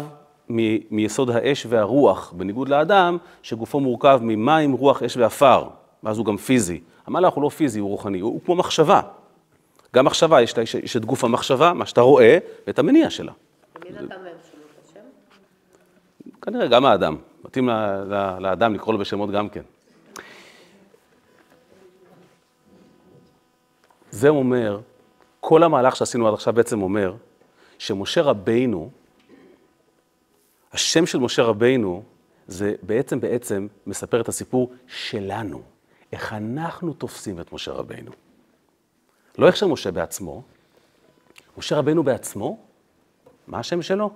[0.50, 5.68] מ- מיסוד האש והרוח, בניגוד לאדם, שגופו מורכב ממים, רוח, אש ועפר,
[6.04, 6.82] ואז הוא גם פיזי.
[7.08, 9.02] המלאך הוא לא פיזי, הוא רוחני, הוא, הוא כמו מחשבה.
[9.96, 12.38] גם מחשבה, יש, יש, יש את גוף המחשבה, מה שאתה רואה,
[12.68, 13.32] ואת המניע שלה.
[13.76, 14.08] נתן להם
[14.52, 15.00] שמות השם?
[16.42, 17.18] כנראה גם האדם.
[17.46, 17.70] מתאים
[18.40, 19.62] לאדם לקרוא לו בשמות גם כן.
[24.12, 24.80] זה אומר,
[25.40, 27.16] כל המהלך שעשינו עד עכשיו בעצם אומר,
[27.78, 28.90] שמשה רבינו,
[30.74, 32.04] השם של משה רבינו,
[32.48, 35.62] זה בעצם בעצם מספר את הסיפור שלנו,
[36.16, 38.12] איך אנחנו תופסים את משה רבינו.
[39.38, 40.44] לא איך שמשה בעצמו,
[41.58, 42.58] משה רבינו בעצמו,
[43.48, 44.10] מה השם שלו?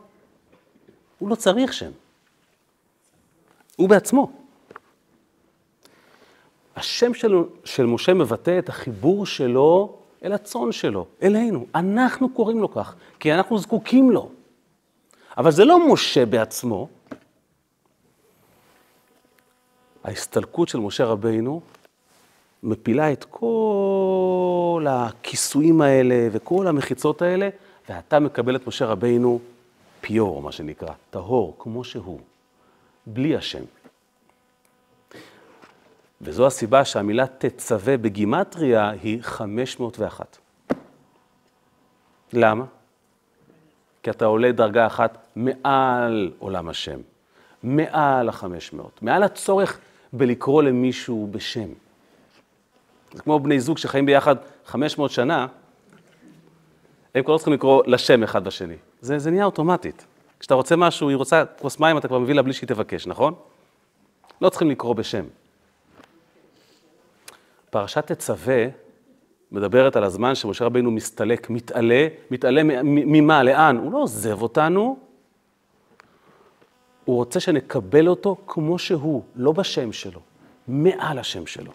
[1.20, 1.92] הוא לא צריך שם.
[3.76, 4.32] הוא בעצמו.
[6.76, 7.34] השם של,
[7.64, 11.66] של משה מבטא את החיבור שלו אל הצאן שלו, אלינו.
[11.76, 14.32] אנחנו קוראים לו כך, כי אנחנו זקוקים לו.
[15.38, 16.90] אבל זה לא משה בעצמו.
[20.04, 21.62] ההסתלקות של משה רבינו
[22.64, 27.50] מפילה את כל הכיסויים האלה וכל המחיצות האלה,
[27.90, 29.40] ואתה מקבל את משה רבינו
[30.02, 32.20] פיור, מה שנקרא, טהור, כמו שהוא,
[33.06, 33.64] בלי השם.
[36.22, 40.38] וזו הסיבה שהמילה תצווה בגימטריה היא 501.
[42.34, 42.66] למה?
[44.04, 47.00] כי אתה עולה דרגה אחת מעל עולם השם,
[47.64, 49.80] מעל החמש מאות, מעל הצורך
[50.14, 51.70] בלקרוא למישהו בשם.
[53.14, 55.48] זה כמו בני זוג שחיים ביחד 500 שנה,
[57.16, 58.76] הם כבר לא צריכים לקרוא לשם אחד בשני.
[59.02, 60.06] זה, זה נהיה אוטומטית.
[60.40, 63.34] כשאתה רוצה משהו, היא רוצה כוס מים, אתה כבר מביא לה בלי שהיא תבקש, נכון?
[64.42, 65.26] לא צריכים לקרוא בשם.
[67.70, 68.66] פרשת תצווה
[69.52, 73.78] מדברת על הזמן שמשה רבינו מסתלק, מתעלה, מתעלה ממה, לאן?
[73.78, 74.98] הוא לא עוזב אותנו,
[77.06, 80.20] הוא רוצה שנקבל אותו כמו שהוא, לא בשם שלו,
[80.68, 81.72] מעל השם שלו.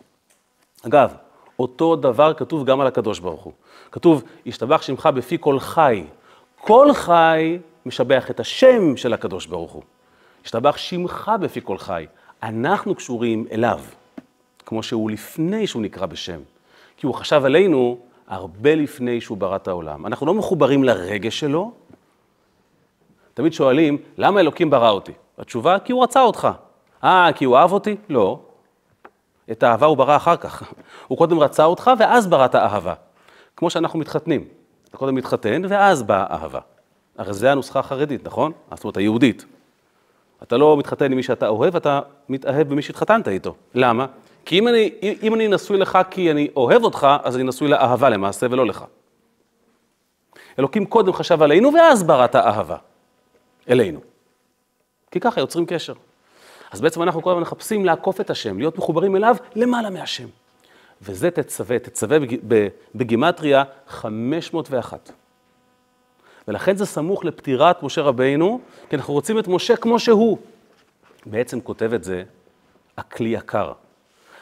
[0.87, 1.15] אגב,
[1.59, 3.53] אותו דבר כתוב גם על הקדוש ברוך הוא.
[3.93, 6.05] כתוב, ישתבח שמך בפי כל חי.
[6.61, 9.83] כל חי משבח את השם של הקדוש ברוך הוא.
[10.45, 12.07] ישתבח שמך בפי כל חי.
[12.43, 13.81] אנחנו קשורים אליו.
[14.67, 16.41] כמו שהוא לפני שהוא נקרא בשם.
[16.97, 20.07] כי הוא חשב עלינו הרבה לפני שהוא ברא את העולם.
[20.07, 21.73] אנחנו לא מחוברים לרגש שלו.
[23.35, 25.13] תמיד שואלים, למה אלוקים ברא אותי?
[25.39, 26.49] התשובה, כי הוא רצה אותך.
[27.05, 27.97] אה, כי הוא אהב אותי?
[28.09, 28.39] לא.
[29.51, 30.73] את האהבה הוא ברא אחר כך.
[31.09, 32.95] הוא קודם רצה אותך ואז ברא את האהבה.
[33.57, 34.45] כמו שאנחנו מתחתנים.
[34.89, 36.61] אתה קודם מתחתן ואז באה אהבה.
[37.19, 38.53] הרי זה הנוסחה החרדית, נכון?
[38.75, 39.45] זאת אומרת, היהודית.
[40.43, 43.55] אתה לא מתחתן עם מי שאתה אוהב, אתה מתאהב במי שהתחתנת איתו.
[43.75, 44.07] למה?
[44.45, 44.91] כי אם אני,
[45.23, 48.85] אם אני נשוי לך כי אני אוהב אותך, אז אני נשוי לאהבה למעשה ולא לך.
[50.59, 52.77] אלוקים קודם חשב עלינו ואז ברא את האהבה
[53.69, 54.01] אלינו.
[55.11, 55.95] כי ככה יוצרים קשר.
[56.71, 60.29] אז בעצם אנחנו כל הזמן מחפשים לעקוף את השם, להיות מחוברים אליו למעלה מהשם.
[61.03, 62.19] וזה תצווה, תצווה
[62.95, 65.13] בגימטריה 501.
[66.49, 70.39] ולכן זה סמוך לפטירת משה רבינו, כי אנחנו רוצים את משה כמו שהוא.
[71.27, 72.23] בעצם כותב את זה
[72.97, 73.73] הכלי יקר.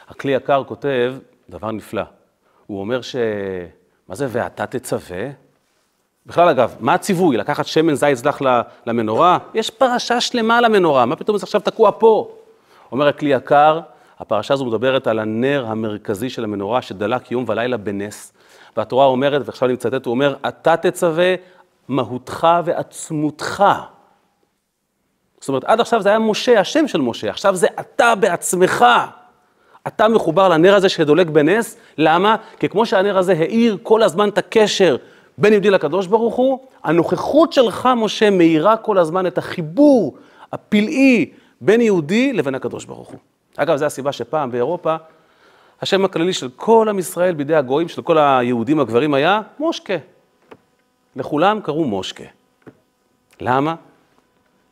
[0.07, 1.15] הכלי יקר כותב
[1.49, 2.03] דבר נפלא.
[2.67, 3.15] הוא אומר ש...
[4.07, 5.42] מה זה ואתה תצווה?
[6.25, 7.37] בכלל, אגב, מה הציווי?
[7.37, 8.41] לקחת שמן זית זלח
[8.85, 9.37] למנורה?
[9.53, 12.31] יש פרשה שלמה על המנורה, מה פתאום זה עכשיו תקוע פה?
[12.91, 13.79] אומר הכלי יקר,
[14.19, 18.33] הפרשה הזו מדברת על הנר המרכזי של המנורה שדלק יום ולילה בנס.
[18.77, 21.35] והתורה אומרת, ועכשיו אני מצטט, הוא אומר, אתה תצווה
[21.87, 23.63] מהותך ועצמותך.
[25.39, 28.85] זאת אומרת, עד עכשיו זה היה משה, השם של משה, עכשיו זה אתה בעצמך.
[29.87, 32.35] אתה מחובר לנר הזה שדולק בנס, למה?
[32.59, 34.97] כי כמו שהנר הזה האיר כל הזמן את הקשר
[35.37, 40.17] בין יהודי לקדוש ברוך הוא, הנוכחות שלך, משה, מאירה כל הזמן את החיבור
[40.51, 43.19] הפלאי בין יהודי לבין הקדוש ברוך הוא.
[43.57, 44.95] אגב, זו הסיבה שפעם באירופה
[45.81, 49.93] השם הכללי של כל עם ישראל בידי הגויים, של כל היהודים הגברים היה מושקה.
[51.15, 52.23] לכולם קראו מושקה.
[53.41, 53.75] למה?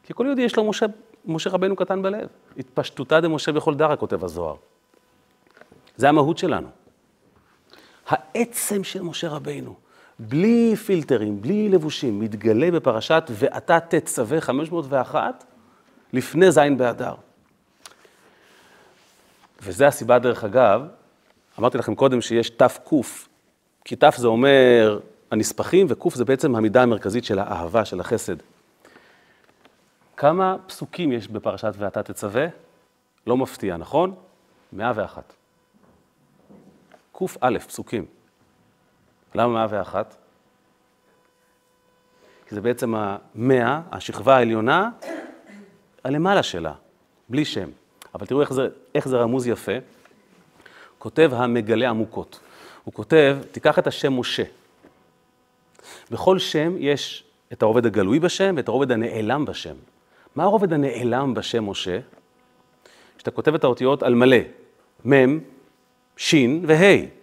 [0.03, 0.85] כי כל יהודי יש לו משה,
[1.25, 2.27] משה רבנו קטן בלב.
[2.57, 4.55] התפשטותא דמשה בכל דרא, כותב הזוהר.
[5.95, 6.67] זה המהות שלנו.
[8.07, 9.75] העצם של משה רבינו,
[10.27, 15.43] בלי פילטרים, בלי לבושים, מתגלה בפרשת ואתה תצווה 501
[16.13, 17.13] לפני ז' באדר.
[19.61, 20.87] וזה הסיבה, דרך אגב,
[21.59, 22.89] אמרתי לכם קודם שיש תק,
[23.85, 24.99] כי ת' זה אומר
[25.31, 28.35] הנספחים, וק' זה בעצם המידה המרכזית של האהבה, של החסד.
[30.17, 32.45] כמה פסוקים יש בפרשת ואתה תצווה?
[33.27, 34.15] לא מפתיע, נכון?
[34.73, 35.33] 101.
[37.11, 37.25] קא
[37.67, 38.20] פסוקים.
[39.35, 40.15] למה 101?
[42.47, 44.89] כי זה בעצם המאה, השכבה העליונה,
[46.03, 46.73] הלמעלה שלה,
[47.29, 47.69] בלי שם.
[48.15, 49.71] אבל תראו איך זה, איך זה רמוז יפה.
[50.97, 52.39] כותב המגלה עמוקות.
[52.83, 54.43] הוא כותב, תיקח את השם משה.
[56.11, 59.75] בכל שם יש את הרובד הגלוי בשם ואת הרובד הנעלם בשם.
[60.35, 61.99] מה הרובד הנעלם בשם משה?
[63.17, 64.37] כשאתה כותב את האותיות על מלא,
[65.09, 65.39] מ',
[66.17, 66.35] ש'
[66.67, 67.20] וה'.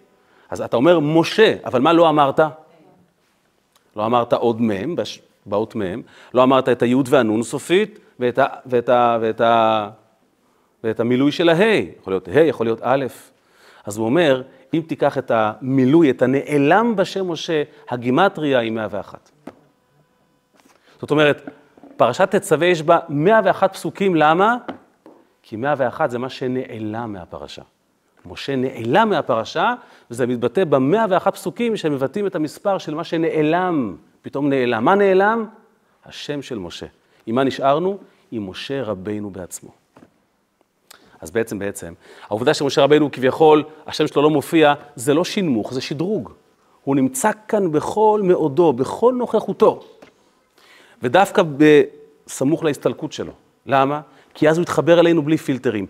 [0.49, 2.39] אז אתה אומר משה, אבל מה לא אמרת?
[3.95, 4.95] לא אמרת עוד מ',
[5.45, 6.01] באות מ',
[6.33, 9.89] לא אמרת את היוד והנון סופית ואת, ה, ואת, ה, ואת, ה,
[10.83, 13.05] ואת המילוי של הה', יכול להיות ה', יכול להיות א'.
[13.85, 14.41] אז הוא אומר,
[14.73, 19.29] אם תיקח את המילוי, את הנעלם בשם משה, הגימטריה היא 101.
[21.01, 21.49] זאת אומרת,
[21.97, 24.57] פרשת תצווה יש בה 101 פסוקים, למה?
[25.43, 27.61] כי 101 זה מה שנעלם מהפרשה.
[28.29, 29.73] משה נעלם מהפרשה,
[30.11, 34.85] וזה מתבטא ב-101 פסוקים שמבטאים את המספר של מה שנעלם, פתאום נעלם.
[34.85, 35.45] מה נעלם?
[36.05, 36.85] השם של משה.
[37.25, 37.97] עם מה נשארנו?
[38.31, 39.69] עם משה רבינו בעצמו.
[41.21, 41.93] אז בעצם, בעצם,
[42.27, 46.31] העובדה שמשה רבנו כביכול, השם שלו לא מופיע, זה לא שינמוך, זה שדרוג.
[46.83, 49.79] הוא נמצא כאן בכל מאודו, בכל נוכחותו.
[51.03, 53.31] ודווקא בסמוך להסתלקות שלו.
[53.65, 54.01] למה?
[54.33, 55.85] כי אז הוא יתחבר אלינו בלי פילטרים.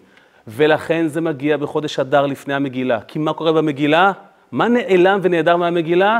[0.47, 3.01] ולכן זה מגיע בחודש אדר לפני המגילה.
[3.01, 4.11] כי מה קורה במגילה?
[4.51, 6.19] מה נעלם ונעדר מהמגילה?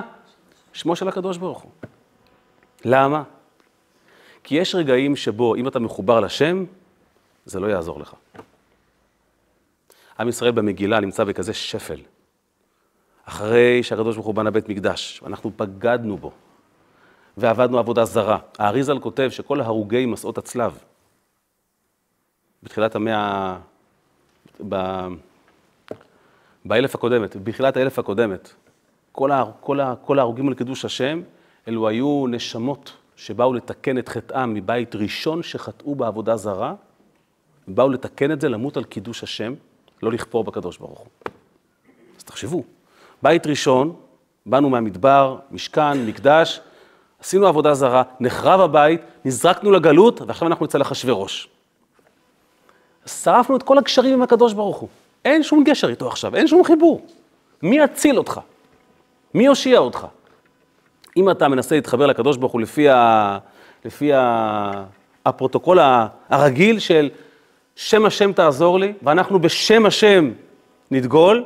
[0.74, 1.72] שמו של הקדוש ברוך הוא.
[2.86, 3.24] למה?
[4.44, 6.66] כי יש רגעים שבו אם אתה מחובר לשם,
[7.46, 8.14] זה לא יעזור לך.
[10.20, 12.00] עם ישראל במגילה נמצא בכזה שפל.
[13.26, 16.32] אחרי שהקדוש ברוך הוא בנה בית מקדש, אנחנו בגדנו בו,
[17.38, 18.38] ועבדנו עבודה זרה.
[18.60, 20.78] האריזל כותב שכל הרוגי מסעות הצלב,
[22.64, 23.58] בתחילת המאה,
[24.70, 25.08] ב...
[26.66, 28.54] באלף הקודמת, בתחילת האלף הקודמת,
[29.12, 29.44] כל, ה...
[29.60, 29.94] כל, ה...
[30.06, 31.22] כל ההרוגים על קידוש השם,
[31.68, 36.74] אלו היו נשמות שבאו לתקן את חטאם מבית ראשון שחטאו בעבודה זרה,
[37.68, 39.54] באו לתקן את זה, למות על קידוש השם,
[40.04, 41.08] לא לכפור בקדוש ברוך הוא.
[42.18, 42.64] אז תחשבו,
[43.22, 43.96] בית ראשון,
[44.46, 46.62] באנו מהמדבר, משכן, מקדש,
[47.20, 51.50] עשינו עבודה זרה, נחרב הבית, נזרקנו לגלות, ועכשיו אנחנו אצל אחשוורוש.
[53.10, 54.90] שרפנו את כל הקשרים עם הקדוש ברוך הוא.
[55.26, 57.06] אין שום גשר איתו עכשיו, אין שום חיבור.
[57.64, 58.40] מי יציל אותך?
[59.34, 60.08] מי יושיע אותך?
[61.18, 63.38] אם אתה מנסה להתחבר לקדוש ברוך הוא לפי, ה...
[63.86, 64.84] לפי ה...
[65.26, 65.80] הפרוטוקול
[66.30, 67.10] הרגיל של
[67.76, 70.32] שם השם תעזור לי, ואנחנו בשם השם
[70.92, 71.46] נדגול,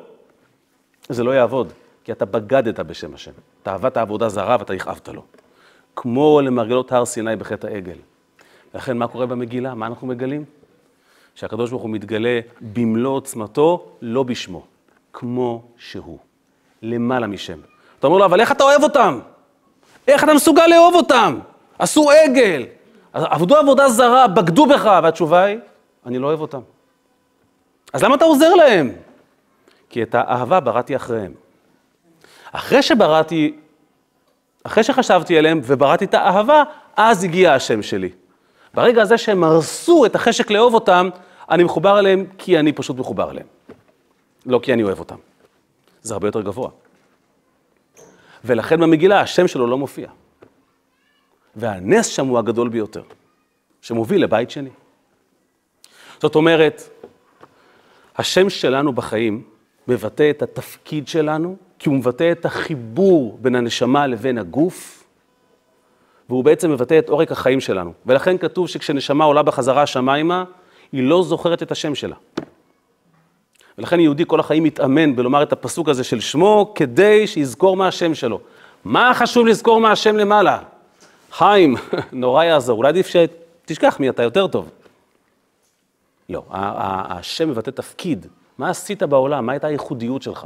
[1.09, 1.73] זה לא יעבוד,
[2.03, 3.31] כי אתה בגדת בשם השם.
[3.63, 5.23] אתה עבדת עבודה זרה ואתה הכאבת לו.
[5.95, 7.97] כמו למרגלות הר סיני בחטא העגל.
[8.75, 9.73] לכן, מה קורה במגילה?
[9.73, 10.43] מה אנחנו מגלים?
[11.35, 14.63] שהקדוש ברוך הוא מתגלה במלוא עוצמתו, לא בשמו,
[15.13, 16.17] כמו שהוא,
[16.81, 17.59] למעלה משם.
[17.99, 19.19] אתה אומר לו, אבל איך אתה אוהב אותם?
[20.07, 21.39] איך אתה מסוגל לאהוב אותם?
[21.79, 22.65] עשו עגל,
[23.13, 25.57] עבדו עבודה זרה, בגדו בך, והתשובה היא,
[26.05, 26.59] אני לא אוהב אותם.
[27.93, 28.91] אז למה אתה עוזר להם?
[29.89, 31.33] כי את האהבה בראתי אחריהם.
[32.51, 33.55] אחרי שבראתי,
[34.63, 36.63] אחרי שחשבתי עליהם ובראתי את האהבה,
[36.95, 38.09] אז הגיע השם שלי.
[38.73, 41.09] ברגע הזה שהם הרסו את החשק לאהוב אותם,
[41.49, 43.47] אני מחובר אליהם כי אני פשוט מחובר אליהם.
[44.45, 45.15] לא כי אני אוהב אותם.
[46.01, 46.69] זה הרבה יותר גבוה.
[48.45, 50.09] ולכן במגילה השם שלו לא מופיע.
[51.55, 53.03] והנס שם הוא הגדול ביותר,
[53.81, 54.69] שמוביל לבית שני.
[56.21, 56.89] זאת אומרת,
[58.17, 59.43] השם שלנו בחיים
[59.87, 65.02] מבטא את התפקיד שלנו, כי הוא מבטא את החיבור בין הנשמה לבין הגוף,
[66.29, 67.93] והוא בעצם מבטא את עורק החיים שלנו.
[68.05, 70.43] ולכן כתוב שכשנשמה עולה בחזרה השמיימה,
[70.91, 72.15] היא לא זוכרת את השם שלה.
[73.77, 78.15] ולכן יהודי כל החיים מתאמן בלומר את הפסוק הזה של שמו, כדי שיזכור מה השם
[78.15, 78.39] שלו.
[78.85, 80.59] מה חשוב לזכור מה השם למעלה?
[81.31, 81.75] חיים,
[82.11, 84.69] נורא יעזור, אולי עדיף שתשכח מי אתה יותר טוב.
[86.29, 89.45] לא, השם מבטא תפקיד, מה עשית בעולם?
[89.45, 90.45] מה הייתה הייחודיות שלך?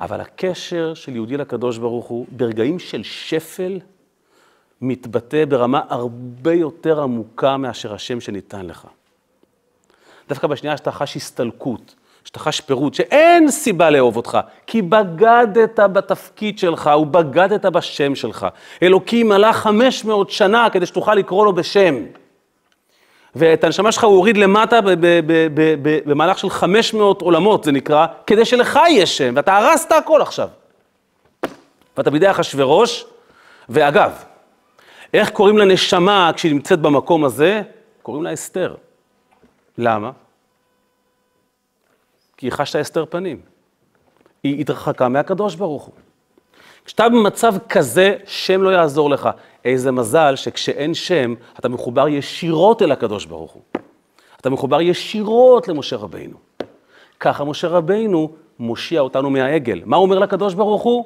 [0.00, 3.78] אבל הקשר של יהודי לקדוש ברוך הוא, ברגעים של שפל,
[4.82, 8.86] מתבטא ברמה הרבה יותר עמוקה מאשר השם שניתן לך.
[10.28, 16.58] דווקא בשנייה שאתה חש הסתלקות, שאתה חש פירוט, שאין סיבה לאהוב אותך, כי בגדת בתפקיד
[16.58, 18.46] שלך ובגדת בשם שלך.
[18.82, 21.94] אלוקים עלה 500 שנה כדי שתוכל לקרוא לו בשם.
[23.34, 24.80] ואת הנשמה שלך הוא הוריד למטה
[26.06, 30.48] במהלך של 500 עולמות, זה נקרא, כדי שלך יהיה שם, ואתה הרסת הכל עכשיו.
[31.96, 33.04] ואתה בידי אחשוורוש,
[33.68, 34.12] ואגב,
[35.14, 37.62] איך קוראים לנשמה כשהיא נמצאת במקום הזה?
[38.02, 38.74] קוראים לה אסתר.
[39.78, 40.10] למה?
[42.36, 43.40] כי היא חשת הסתר פנים.
[44.42, 45.94] היא התרחקה מהקדוש ברוך הוא.
[46.84, 49.28] כשאתה במצב כזה, שם לא יעזור לך.
[49.64, 53.62] איזה מזל שכשאין שם, אתה מחובר ישירות אל הקדוש ברוך הוא.
[54.40, 56.36] אתה מחובר ישירות למשה רבינו.
[57.20, 59.80] ככה משה רבינו מושיע אותנו מהעגל.
[59.84, 61.04] מה הוא אומר לקדוש ברוך הוא?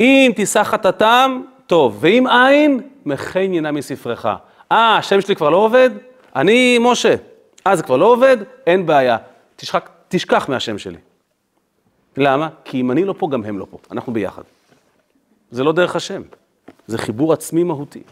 [0.00, 4.26] אם תישא חטאתם, טוב, ואם אין, מחן ינה מספרך.
[4.72, 5.90] אה, השם שלי כבר לא עובד?
[6.36, 7.14] אני משה.
[7.66, 8.36] אה, זה כבר לא עובד?
[8.66, 9.16] אין בעיה.
[9.56, 10.96] תשחק, תשכח מהשם שלי.
[12.16, 12.48] למה?
[12.64, 13.78] כי אם אני לא פה, גם הם לא פה.
[13.90, 14.42] אנחנו ביחד.
[15.50, 16.22] זה לא דרך השם,
[16.86, 18.02] זה חיבור עצמי מהותי.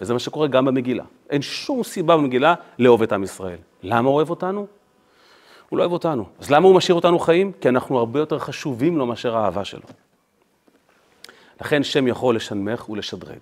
[0.00, 1.04] וזה מה שקורה גם במגילה.
[1.30, 3.58] אין שום סיבה במגילה לאהוב את עם ישראל.
[3.82, 4.66] למה הוא אוהב אותנו?
[5.68, 6.24] הוא לא אוהב אותנו.
[6.40, 7.52] אז למה הוא משאיר אותנו חיים?
[7.60, 9.86] כי אנחנו הרבה יותר חשובים לו מאשר האהבה שלו.
[11.60, 13.38] לכן שם יכול לשנמך ולשדרג.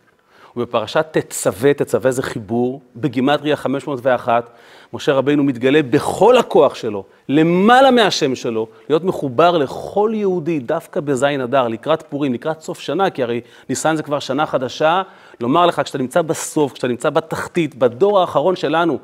[0.56, 4.50] ובפרשת תצווה, תצווה זה חיבור, בגימטריה 501,
[4.92, 11.40] משה רבינו מתגלה בכל הכוח שלו, למעלה מהשם שלו, להיות מחובר לכל יהודי, דווקא בזין
[11.40, 15.02] אדר, לקראת פורים, לקראת סוף שנה, כי הרי ניסן זה כבר שנה חדשה,
[15.40, 18.98] לומר לך, כשאתה נמצא בסוף, כשאתה נמצא בתחתית, בדור האחרון שלנו,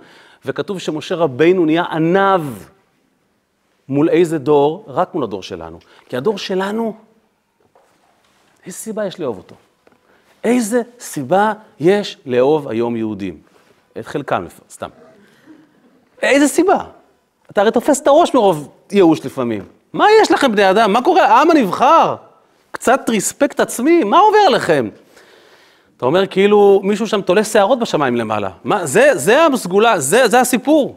[0.44, 2.44] וכתוב שמשה רבינו נהיה עניו
[3.88, 4.84] מול איזה דור?
[4.88, 5.78] רק מול הדור שלנו.
[6.08, 6.96] כי הדור שלנו,
[8.66, 9.54] איזה סיבה יש לאהוב אותו?
[10.44, 13.38] איזה סיבה יש לאהוב היום יהודים?
[13.98, 14.88] את חלקם, סתם.
[16.22, 16.84] איזה סיבה?
[17.50, 19.64] אתה הרי תופס את הראש מרוב ייאוש לפעמים.
[19.92, 20.92] מה יש לכם, בני אדם?
[20.92, 21.26] מה קורה?
[21.26, 22.16] העם הנבחר?
[22.70, 24.04] קצת ריספקט עצמי?
[24.04, 24.88] מה עובר עליכם?
[25.96, 28.50] אתה אומר כאילו מישהו שם תולה שערות בשמיים למעלה.
[28.64, 30.96] מה, זה, זה הסגולה, זה, זה הסיפור.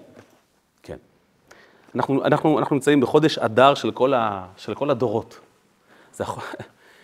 [0.84, 0.97] כן.
[1.95, 3.91] אנחנו, אנחנו, אנחנו נמצאים בחודש אדר של
[4.57, 5.39] של כל הדורות.
[6.14, 6.24] זה,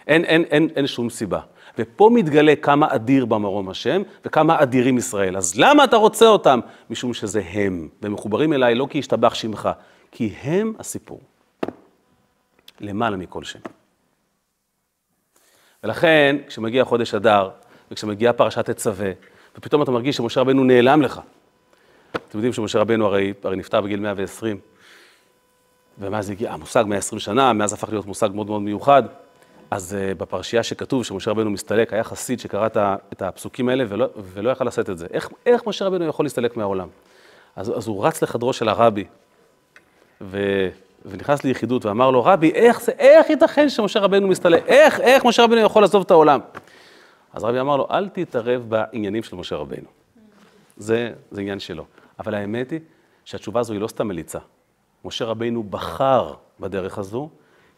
[0.10, 1.40] אין, אין, אין, אין שום סיבה.
[1.78, 5.38] ופה מתגלה כמה אדיר במרום השם וכמה אדירים ישראל.
[5.38, 6.60] אז למה אתה רוצה אותם?
[6.90, 9.70] משום שזה הם, והם מחוברים אליי לא כי השתבח שמך,
[10.12, 11.22] כי הם הסיפור.
[12.80, 13.60] למעלה מכל שם.
[15.84, 17.50] ולכן, כשמגיע חודש אדר,
[17.92, 19.12] וכשמגיעה פרשת תצווה,
[19.58, 21.22] ופתאום אתה מרגיש שמשה רבנו נעלם לך.
[22.12, 24.60] אתם יודעים שמשה רבנו הרי, הרי נפטר בגיל 120,
[25.98, 29.04] ומאז הגיע, המושג 120 שנה, מאז הפך להיות מושג מאוד מאוד מיוחד.
[29.72, 32.68] אז uh, בפרשייה שכתוב שמשה רבנו מסתלק, היה חסיד שקרא
[33.14, 35.08] את הפסוקים האלה ולא, ולא יכל לשאת את זה.
[35.14, 36.88] איך, איך משה רבנו יכול להסתלק מהעולם?
[37.56, 39.06] אז, אז הוא רץ לחדרו של הרבי,
[40.22, 40.68] ו,
[41.06, 44.68] ונכנס ליחידות ואמר לו, רבי, איך זה, איך ייתכן שמשה רבנו מסתלק?
[44.68, 46.40] איך, איך משה רבנו יכול לעזוב את העולם?
[47.34, 49.88] אז רבי אמר לו, אל תתערב בעניינים של משה רבנו.
[50.78, 51.86] זה, זה עניין שלו.
[52.20, 52.80] אבל האמת היא
[53.26, 54.40] שהתשובה הזו היא לא סתם מליצה.
[55.06, 57.30] משה רבנו בחר בדרך הזו,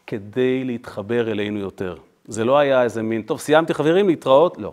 [0.06, 1.96] כדי להתחבר אלינו יותר.
[2.24, 4.58] זה לא היה איזה מין, טוב, סיימתי חברים, להתראות?
[4.58, 4.72] לא.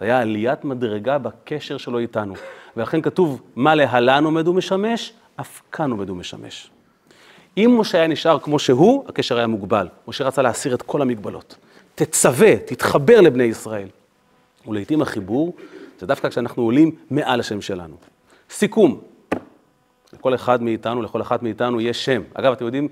[0.00, 2.34] זה היה עליית מדרגה בקשר שלו איתנו.
[2.76, 6.70] ולכן כתוב, מה להלן עומד ומשמש, אף כאן עומד ומשמש.
[7.56, 9.88] אם משה היה נשאר כמו שהוא, הקשר היה מוגבל.
[10.08, 11.56] משה רצה להסיר את כל המגבלות.
[11.94, 13.88] תצווה, תתחבר לבני ישראל.
[14.66, 15.54] ולעיתים החיבור
[15.98, 17.96] זה דווקא כשאנחנו עולים מעל השם שלנו.
[18.50, 19.00] סיכום,
[20.12, 22.22] לכל אחד מאיתנו, לכל אחת מאיתנו יש שם.
[22.34, 22.88] אגב, אתם יודעים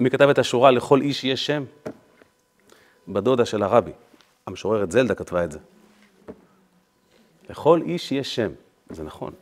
[0.00, 1.64] מי כתב את השורה לכל איש יש שם?
[3.08, 3.92] בדודה של הרבי.
[4.46, 5.58] המשוררת זלדה כתבה את זה.
[7.50, 8.50] לכל איש יש שם,
[8.90, 9.32] זה נכון.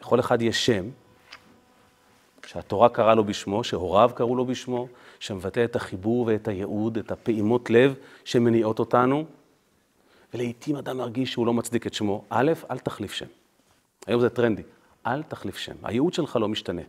[0.00, 0.88] לכל אחד יש שם,
[2.46, 4.88] שהתורה קראה לו בשמו, שהוריו קראו לו בשמו,
[5.20, 7.94] שמבטא את החיבור ואת הייעוד, את הפעימות לב
[8.24, 9.24] שמניעות אותנו,
[10.34, 12.24] ולעיתים אדם מרגיש שהוא לא מצדיק את שמו.
[12.30, 13.26] א', אל תחליף שם.
[14.06, 14.62] היום זה טרנדי.
[15.06, 15.74] אל תחליף שם.
[15.82, 16.82] הייעוד שלך לא משתנה.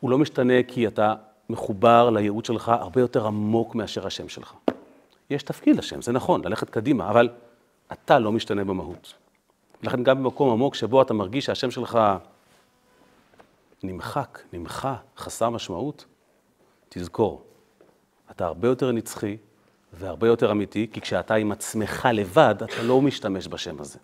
[0.00, 1.14] הוא לא משתנה כי אתה
[1.50, 4.54] מחובר לייעוד שלך הרבה יותר עמוק מאשר השם שלך.
[5.30, 7.28] יש תפקיד לשם, זה נכון, ללכת קדימה, אבל
[7.92, 9.14] אתה לא משתנה במהות.
[9.82, 11.98] לכן גם במקום עמוק שבו אתה מרגיש שהשם שלך
[13.82, 16.04] נמחק, נמחה, חסר משמעות,
[16.88, 17.42] תזכור,
[18.30, 19.36] אתה הרבה יותר נצחי
[19.92, 23.98] והרבה יותר אמיתי, כי כשאתה עם עצמך לבד, אתה לא משתמש בשם הזה.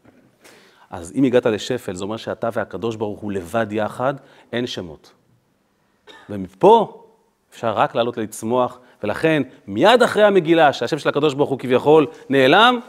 [0.91, 4.15] אז אם הגעת לשפל, זה אומר שאתה והקדוש ברוך הוא לבד יחד,
[4.53, 5.13] אין שמות.
[6.31, 7.05] ומפה
[7.53, 12.81] אפשר רק לעלות לצמוח, ולכן מיד אחרי המגילה, שהשם של הקדוש ברוך הוא כביכול נעלם,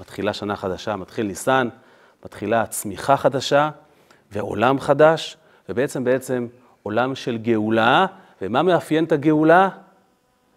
[0.00, 1.68] מתחילה שנה חדשה, מתחיל ניסן,
[2.24, 3.70] מתחילה צמיחה חדשה
[4.32, 5.36] ועולם חדש,
[5.68, 6.46] ובעצם בעצם
[6.82, 8.06] עולם של גאולה,
[8.42, 9.68] ומה מאפיין את הגאולה?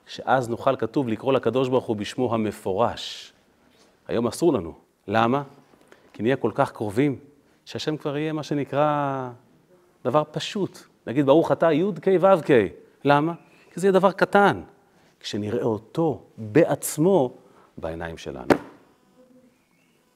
[0.07, 3.33] שאז נוכל, כתוב, לקרוא לקדוש ברוך הוא בשמו המפורש.
[4.07, 4.73] היום אסור לנו.
[5.07, 5.43] למה?
[6.13, 7.15] כי נהיה כל כך קרובים,
[7.65, 9.29] שהשם כבר יהיה מה שנקרא
[10.05, 10.79] דבר פשוט.
[11.07, 12.49] נגיד, ברוך אתה י"ק ו"ק.
[13.05, 13.33] למה?
[13.73, 14.61] כי זה יהיה דבר קטן.
[15.19, 17.33] כשנראה אותו בעצמו
[17.77, 18.60] בעיניים שלנו.